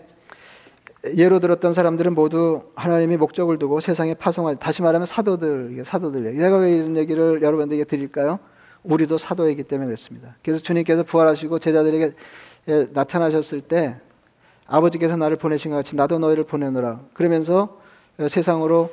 예로 1.17 1.39
들었던 1.39 1.73
사람들은 1.73 2.15
모두 2.15 2.61
하나님이 2.75 3.17
목적을 3.17 3.59
두고 3.59 3.81
세상에 3.81 4.13
파송할 4.13 4.55
다시 4.55 4.81
말하면 4.81 5.05
사도들 5.05 5.83
사도들 5.85 6.37
제가 6.37 6.59
왜 6.59 6.77
이런 6.77 6.95
얘기를 6.95 7.41
여러분들에게 7.41 7.83
드릴까요? 7.83 8.39
우리도 8.83 9.17
사도이기 9.17 9.63
때문에 9.63 9.87
그렇습니다. 9.87 10.37
그래서 10.41 10.61
주님께서 10.61 11.03
부활하시고 11.03 11.59
제자들에게 11.59 12.13
나타나셨을 12.91 13.59
때 13.59 13.97
아버지께서 14.65 15.17
나를 15.17 15.35
보내신 15.35 15.71
것 15.71 15.77
같이 15.77 15.97
나도 15.97 16.19
너희를 16.19 16.45
보내노라. 16.45 17.01
그러면서 17.13 17.82
세상으로 18.27 18.91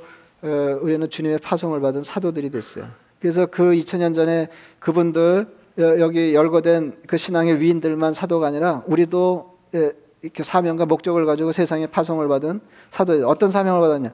우리는 0.80 1.08
주님의 1.08 1.38
파송을 1.38 1.80
받은 1.80 2.02
사도들이 2.02 2.50
됐어요. 2.50 2.86
그래서 3.20 3.46
그 3.46 3.72
2000년 3.72 4.14
전에 4.14 4.48
그분들 4.78 5.46
여기 5.78 6.34
열거된 6.34 7.02
그 7.06 7.16
신앙의 7.16 7.60
위인들만 7.60 8.14
사도가 8.14 8.46
아니라 8.46 8.82
우리도 8.86 9.58
이렇게 10.22 10.42
사명과 10.42 10.86
목적을 10.86 11.24
가지고 11.26 11.52
세상에 11.52 11.86
파송을 11.86 12.28
받은 12.28 12.60
사도 12.90 13.28
어떤 13.28 13.50
사명을 13.50 13.80
받았냐? 13.80 14.12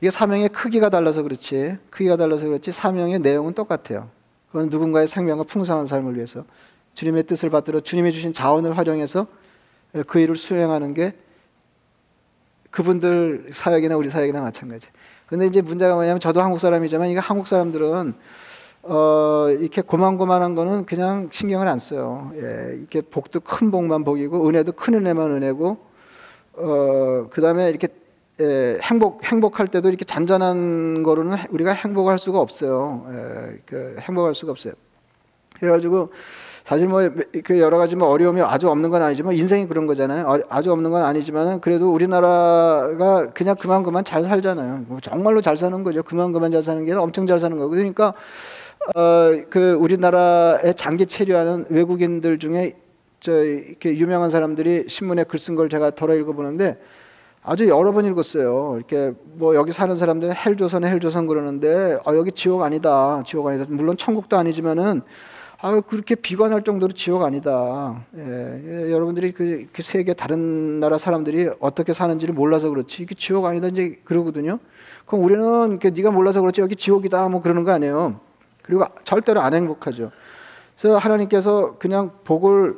이게 0.00 0.10
사명의 0.10 0.50
크기가 0.50 0.90
달라서 0.90 1.22
그렇지 1.22 1.78
크기가 1.90 2.16
달라서 2.16 2.46
그렇지 2.46 2.72
사명의 2.72 3.20
내용은 3.20 3.54
똑같아요. 3.54 4.10
그건 4.50 4.68
누군가의 4.68 5.08
생명과 5.08 5.44
풍성한 5.44 5.86
삶을 5.86 6.16
위해서 6.16 6.44
주님의 6.94 7.24
뜻을 7.24 7.50
받들어 7.50 7.80
주님이 7.80 8.12
주신 8.12 8.32
자원을 8.32 8.76
활용해서 8.76 9.26
그 10.06 10.18
일을 10.18 10.36
수행하는 10.36 10.92
게 10.94 11.14
그분들 12.76 13.52
사역이나 13.54 13.96
우리 13.96 14.10
사역이나 14.10 14.42
마찬가지. 14.42 14.88
근데 15.28 15.46
이제 15.46 15.62
문제가 15.62 15.94
뭐냐면 15.94 16.20
저도 16.20 16.42
한국 16.42 16.58
사람이지만 16.58 17.08
이게 17.08 17.18
한국 17.18 17.46
사람들은 17.46 18.12
어, 18.82 19.46
이렇게 19.58 19.80
고만고만한 19.80 20.54
거는 20.54 20.84
그냥 20.84 21.30
신경을 21.32 21.68
안 21.68 21.78
써요. 21.78 22.32
예, 22.34 22.76
이렇게 22.76 23.00
복도 23.00 23.40
큰 23.40 23.70
복만 23.70 24.04
복이고 24.04 24.46
은혜도 24.46 24.72
큰 24.72 24.92
은혜만 24.92 25.30
은혜고 25.30 25.78
어, 26.52 27.28
그다음에 27.30 27.70
이렇게 27.70 27.88
예, 28.40 28.78
행복 28.82 29.24
행복할 29.24 29.68
때도 29.68 29.88
이렇게 29.88 30.04
잔잔한 30.04 31.02
거로는 31.02 31.38
우리가 31.48 31.72
행복할 31.72 32.18
수가 32.18 32.40
없어요. 32.40 33.06
예, 33.08 33.58
그 33.64 33.96
행복할 34.00 34.34
수가 34.34 34.52
없어요. 34.52 34.74
그래가지고 35.58 36.12
사실 36.66 36.88
뭐그 36.88 37.60
여러 37.60 37.78
가지 37.78 37.94
뭐 37.94 38.08
어려움이 38.08 38.40
아주 38.42 38.68
없는 38.68 38.90
건 38.90 39.00
아니지만 39.00 39.34
인생이 39.34 39.68
그런 39.68 39.86
거잖아요. 39.86 40.26
어, 40.26 40.40
아주 40.48 40.72
없는 40.72 40.90
건 40.90 41.04
아니지만은 41.04 41.60
그래도 41.60 41.92
우리나라가 41.94 43.30
그냥 43.32 43.54
그만 43.54 43.84
그만 43.84 44.02
잘 44.04 44.24
살잖아요. 44.24 44.86
뭐 44.88 44.98
정말로 45.00 45.40
잘 45.40 45.56
사는 45.56 45.84
거죠. 45.84 46.02
그만 46.02 46.32
그만 46.32 46.50
잘 46.50 46.64
사는 46.64 46.84
게 46.84 46.90
아니라 46.90 47.02
엄청 47.04 47.24
잘 47.28 47.38
사는 47.38 47.56
거고. 47.56 47.70
그러니까 47.70 48.14
어, 48.96 49.30
그 49.48 49.74
우리나라에 49.74 50.72
장기 50.72 51.06
체류하는 51.06 51.66
외국인들 51.68 52.38
중에 52.40 52.74
저 53.20 53.32
이렇게 53.44 53.96
유명한 53.96 54.30
사람들이 54.30 54.86
신문에 54.88 55.22
글 55.24 55.38
쓴 55.38 55.54
걸 55.54 55.68
제가 55.68 55.92
덜어 55.92 56.14
읽어보는데 56.16 56.78
아주 57.44 57.68
여러 57.68 57.92
번 57.92 58.06
읽었어요. 58.06 58.74
이렇게 58.76 59.12
뭐 59.34 59.54
여기 59.54 59.70
사는 59.70 59.96
사람들은 59.96 60.34
헬조선에 60.34 60.88
헬조선 60.90 61.28
그러는데 61.28 61.98
아 62.04 62.12
여기 62.16 62.32
지옥 62.32 62.62
아니다, 62.62 63.22
지옥 63.24 63.46
아니다. 63.46 63.66
물론 63.68 63.96
천국도 63.96 64.36
아니지만은 64.36 65.02
아 65.58 65.80
그렇게 65.80 66.14
비관할 66.14 66.64
정도로 66.64 66.92
지옥 66.92 67.22
아니다. 67.22 68.04
예, 68.14 68.20
예, 68.20 68.92
여러분들이 68.92 69.32
그, 69.32 69.66
그 69.72 69.82
세계 69.82 70.12
다른 70.12 70.80
나라 70.80 70.98
사람들이 70.98 71.48
어떻게 71.60 71.94
사는지를 71.94 72.34
몰라서 72.34 72.68
그렇지 72.68 73.02
이게 73.02 73.14
지옥 73.14 73.46
아니다 73.46 73.68
이제 73.68 73.98
그러거든요. 74.04 74.58
그럼 75.06 75.24
우리는 75.24 75.78
그 75.78 75.88
네가 75.88 76.10
몰라서 76.10 76.42
그렇지 76.42 76.60
여기 76.60 76.76
지옥이다 76.76 77.30
뭐 77.30 77.40
그러는 77.40 77.64
거 77.64 77.72
아니에요. 77.72 78.20
그리고 78.62 78.84
절대로 79.04 79.40
안 79.40 79.54
행복하죠. 79.54 80.10
그래서 80.78 80.98
하나님께서 80.98 81.76
그냥 81.78 82.10
복을 82.24 82.76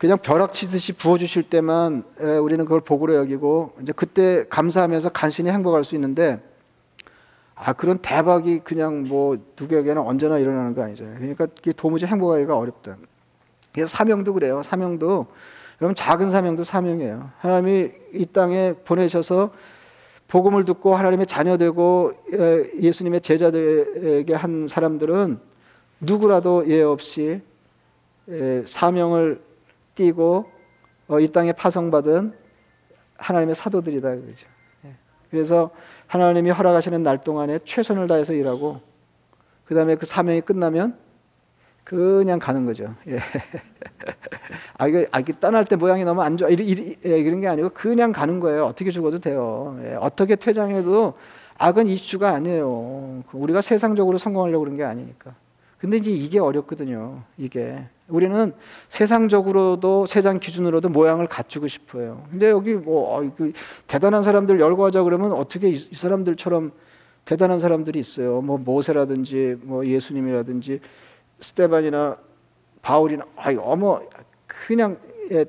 그냥 0.00 0.18
벼락 0.18 0.54
치듯이 0.54 0.94
부어주실 0.94 1.44
때만 1.44 2.02
우리는 2.42 2.64
그걸 2.64 2.80
복으로 2.80 3.14
여기고 3.14 3.74
이제 3.82 3.92
그때 3.94 4.44
감사하면서 4.48 5.10
간신히 5.10 5.50
행복할 5.50 5.84
수 5.84 5.94
있는데 5.94 6.40
아 7.60 7.72
그런 7.72 7.98
대박이 7.98 8.60
그냥 8.60 9.08
뭐 9.08 9.36
누구에게나 9.58 10.00
언제나 10.00 10.38
일어나는 10.38 10.74
거 10.74 10.82
아니죠. 10.82 11.04
그러니까 11.16 11.46
도무지 11.76 12.06
행복하기가 12.06 12.56
어렵다. 12.56 12.96
그래서 13.72 13.88
사명도 13.88 14.32
그래요. 14.34 14.62
사명도 14.62 15.26
여러분 15.80 15.94
작은 15.94 16.30
사명도 16.30 16.64
사명이에요. 16.64 17.30
하나님이 17.38 17.90
이 18.14 18.26
땅에 18.26 18.74
보내셔서 18.84 19.52
복음을 20.28 20.64
듣고 20.64 20.94
하나님의 20.94 21.26
자녀 21.26 21.56
되고 21.56 22.12
예수님의 22.80 23.22
제자들에게 23.22 24.34
한 24.34 24.68
사람들은 24.68 25.40
누구라도 26.00 26.64
예 26.68 26.82
없이 26.82 27.40
사명을 28.66 29.40
띠고 29.94 30.50
어, 31.08 31.20
이 31.20 31.28
땅에 31.28 31.52
파송받은 31.52 32.34
하나님의 33.16 33.54
사도들이다 33.54 34.16
그러죠. 34.16 34.46
예. 34.84 34.94
그래서 35.30 35.70
하나님이 36.08 36.50
허락하시는 36.50 37.02
날 37.02 37.18
동안에 37.18 37.60
최선을 37.64 38.08
다해서 38.08 38.32
일하고 38.32 38.80
그 39.64 39.74
다음에 39.74 39.94
그 39.94 40.06
사명이 40.06 40.40
끝나면 40.40 40.96
그냥 41.84 42.38
가는 42.38 42.66
거죠. 42.66 42.94
예. 43.06 43.18
아, 44.76 44.86
이거, 44.86 45.06
아, 45.10 45.20
이게 45.20 45.32
떠날 45.40 45.64
때 45.64 45.76
모양이 45.76 46.04
너무 46.04 46.22
안 46.22 46.36
좋아. 46.36 46.48
이리, 46.48 46.66
이리, 46.66 46.98
예, 47.06 47.18
이런 47.18 47.40
게 47.40 47.48
아니고 47.48 47.70
그냥 47.70 48.12
가는 48.12 48.40
거예요. 48.40 48.66
어떻게 48.66 48.90
죽어도 48.90 49.20
돼요. 49.20 49.78
예, 49.84 49.94
어떻게 49.94 50.36
퇴장해도 50.36 51.14
악은 51.56 51.88
이슈가 51.88 52.30
아니에요. 52.30 53.24
우리가 53.32 53.62
세상적으로 53.62 54.18
성공하려고 54.18 54.64
그런 54.64 54.76
게 54.76 54.84
아니니까. 54.84 55.34
근데 55.78 55.96
이제 55.96 56.10
이게 56.10 56.38
어렵거든요. 56.38 57.22
이게. 57.36 57.84
우리는 58.08 58.52
세상적으로도 58.88 60.06
세상 60.06 60.40
기준으로도 60.40 60.88
모양을 60.88 61.26
갖추고 61.26 61.68
싶어요. 61.68 62.26
근데 62.30 62.50
여기 62.50 62.74
뭐 62.74 63.16
어, 63.16 63.30
그 63.36 63.52
대단한 63.86 64.22
사람들 64.22 64.60
열거하자 64.60 65.02
그러면 65.04 65.32
어떻게 65.32 65.68
이, 65.68 65.74
이 65.74 65.94
사람들처럼 65.94 66.72
대단한 67.24 67.60
사람들이 67.60 67.98
있어요. 68.00 68.40
뭐 68.40 68.58
모세라든지 68.58 69.56
뭐 69.62 69.86
예수님이라든지 69.86 70.80
스테반이나 71.40 72.16
바울이나 72.82 73.24
아이 73.36 73.56
어머 73.60 74.00
그냥 74.46 74.98
예, 75.30 75.44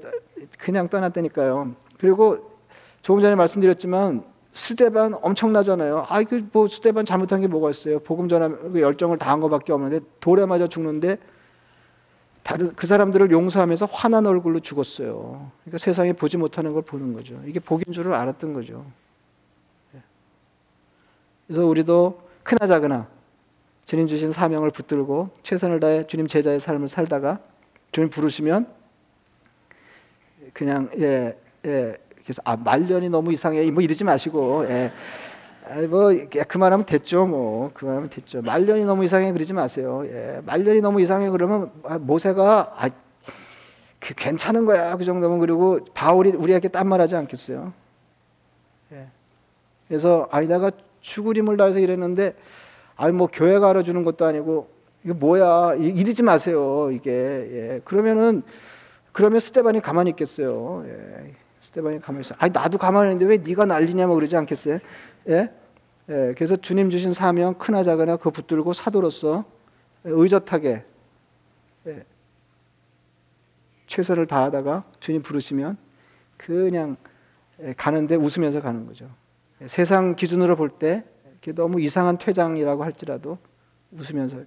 그냥 0.58 0.89
떠났다니까요. 0.89 1.74
그리고 1.98 2.52
조금 3.02 3.22
전에 3.22 3.36
말씀드렸지만 3.36 4.24
스테반 4.60 5.17
엄청나잖아요. 5.22 6.06
아, 6.10 6.19
이거 6.19 6.41
뭐 6.52 6.67
스테반 6.67 7.06
잘못한 7.06 7.39
게 7.39 7.48
뭐가 7.48 7.69
있어요? 7.69 8.00
복음 8.00 8.28
전함 8.28 8.74
그 8.74 8.82
열정을 8.82 9.17
다한 9.17 9.39
것밖에 9.39 9.72
없는데 9.72 10.02
돌에 10.19 10.45
맞아 10.45 10.67
죽는데 10.67 11.17
다른 12.43 12.76
그 12.76 12.86
사람들을 12.86 13.32
용서하면서 13.32 13.86
화난 13.86 14.26
얼굴로 14.26 14.60
죽었어요. 14.60 15.50
그러니까 15.63 15.78
세상에 15.78 16.12
보지 16.12 16.36
못하는 16.36 16.74
걸 16.74 16.82
보는 16.82 17.13
거죠. 17.13 17.41
이게 17.45 17.62
복인 17.62 17.93
줄을 17.93 18.13
알았던 18.13 18.54
거죠. 18.54 18.86
예. 19.95 20.02
그래서 21.48 21.65
우리도 21.65 22.22
크나 22.43 22.67
작으나 22.67 23.08
주님 23.86 24.08
주신 24.08 24.34
사명을 24.34 24.72
붙들고 24.72 25.30
최선을 25.43 25.80
다해 25.80 26.06
주님 26.06 26.28
제자의 26.28 26.60
삶을 26.60 26.89
살다가 26.89 27.39
주님 27.93 28.10
부르시면 28.10 28.67
그냥 30.54 30.89
예, 30.98 31.38
예, 31.65 31.98
그래서 32.30 32.44
아 32.46 32.56
말년이 32.56 33.10
너무 33.10 33.34
이상해 33.34 33.72
뭐 33.72 33.82
이러지 33.82 34.04
마시고 34.04 34.68
예. 34.70 34.92
아, 35.68 35.82
뭐 35.88 36.12
그만하면 36.48 36.86
됐죠 36.86 37.26
뭐 37.26 37.72
그만하면 37.74 38.12
됐죠 38.12 38.44
말년이 38.44 38.86
너무 38.86 39.04
이상해 39.04 39.32
그러지 39.34 39.54
마세요 39.54 40.04
예. 40.06 40.39
말년이 40.46 40.80
너무 40.82 41.02
이상해 41.02 41.32
그러면 41.32 41.72
아, 41.84 41.98
모세가 41.98 42.76
아, 42.78 42.89
그 43.98 44.13
괜찮은 44.13 44.65
거야 44.65 44.96
그 44.96 45.06
정도면 45.06 45.39
그리고 45.39 45.80
바울이 45.96 46.30
우리에게 46.34 46.68
딴 46.68 46.88
말하지 46.88 47.15
않겠어요 47.15 47.74
예. 48.92 49.08
그래서 49.88 50.28
아니 50.30 50.48
내가 50.48 50.70
죽으림을 51.02 51.58
다해서 51.58 51.80
이랬는데 51.80 52.36
아니 52.96 53.12
뭐 53.12 53.26
교회가 53.26 53.72
알아주는 53.72 54.04
것도 54.04 54.24
아니고 54.28 54.70
이거 55.04 55.15
뭐야 55.15 55.74
이러지 55.74 56.22
마세요 56.22 56.92
이게 56.92 57.12
예. 57.12 57.82
그러면은 57.86 58.44
그러면 59.13 59.39
스테반이 59.39 59.82
가만히 59.82 60.12
있겠어요 60.12 60.86
예. 60.86 61.48
스테반이 61.62 62.00
가만히 62.00 62.26
있어 62.26 62.36
아니 62.38 62.52
나도 62.52 62.78
가만히 62.78 63.12
있는데 63.12 63.26
왜 63.26 63.38
네가 63.38 63.65
난리냐 63.65 64.08
뭐 64.08 64.15
그러지 64.15 64.36
않겠어요 64.36 64.80
예? 65.30 65.52
예. 66.10 66.34
그래서 66.36 66.56
주님 66.56 66.89
주신 66.89 67.13
사명 67.13 67.54
크나 67.56 67.84
작으나 67.84 68.17
그 68.17 68.32
붙들고 68.32 68.74
사도로서 68.74 69.45
의젓하게 70.04 70.84
예. 71.88 72.04
최선을 73.88 74.28
다하다가 74.28 74.84
주님 75.00 75.22
부르시면 75.22 75.78
그냥 76.38 76.98
예, 77.62 77.74
가는데 77.74 78.15
웃으면서 78.15 78.62
가는 78.62 78.86
거죠. 78.86 79.10
예, 79.62 79.67
세상 79.67 80.15
기준으로 80.15 80.56
볼 80.56 80.69
때 80.80 81.04
너무 81.56 81.82
이상한 81.82 82.17
퇴장이라고 82.17 82.84
할지라도 82.84 83.38
웃으면서 83.91 84.38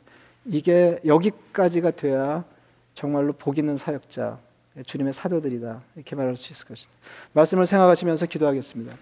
이게 0.44 1.00
여기까지가 1.04 1.92
돼야 1.92 2.44
정말로 2.94 3.32
복 3.32 3.58
있는 3.58 3.76
사역자, 3.76 4.38
주님의 4.86 5.12
사도들이다. 5.12 5.82
이렇게 5.96 6.16
말할 6.16 6.36
수 6.36 6.52
있을 6.52 6.66
것입니다. 6.66 6.98
말씀을 7.32 7.66
생각하시면서 7.66 8.26
기도하겠습니다. 8.26 8.96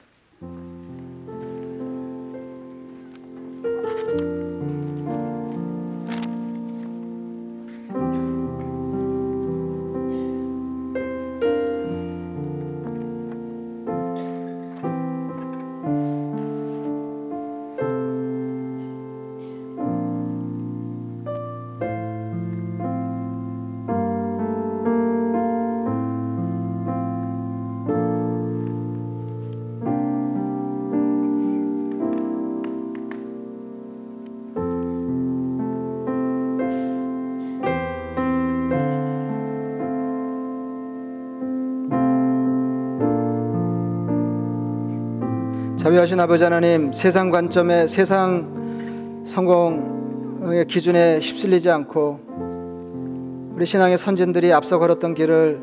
자비하신 45.81 46.21
아버지 46.21 46.45
하나님 46.45 46.93
세상 46.93 47.31
관점에 47.31 47.87
세상 47.87 49.25
성공의 49.27 50.66
기준에 50.66 51.21
휩쓸리지 51.21 51.71
않고 51.71 53.53
우리 53.55 53.64
신앙의 53.64 53.97
선진들이 53.97 54.53
앞서 54.53 54.79
걸었던 54.79 55.14
길을 55.14 55.62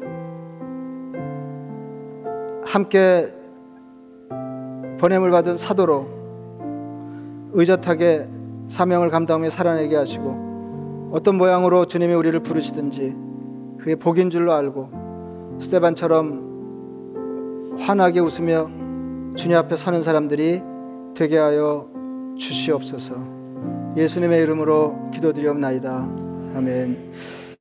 함께 2.66 3.32
번냄을 5.00 5.30
받은 5.30 5.56
사도로 5.56 6.08
의젓하게 7.54 8.28
사명을 8.70 9.12
감당하며 9.12 9.52
살아내게 9.52 9.96
하시고 9.96 11.12
어떤 11.14 11.38
모양으로 11.38 11.86
주님이 11.86 12.16
우리를 12.16 12.40
부르시든지 12.40 13.16
그게 13.78 13.96
복인 13.96 14.32
줄로 14.32 14.54
알고 14.54 15.60
스테반처럼 15.62 16.48
환하게 17.78 18.22
웃으며 18.22 18.77
주님 19.38 19.56
앞에 19.56 19.76
서는 19.76 20.02
사람들이 20.02 20.62
되게 21.16 21.38
하여 21.38 21.88
주시옵소서. 22.40 23.16
예수님의 23.96 24.42
이름으로 24.42 25.12
기도드리옵나이다. 25.14 25.92
아멘. 26.56 27.14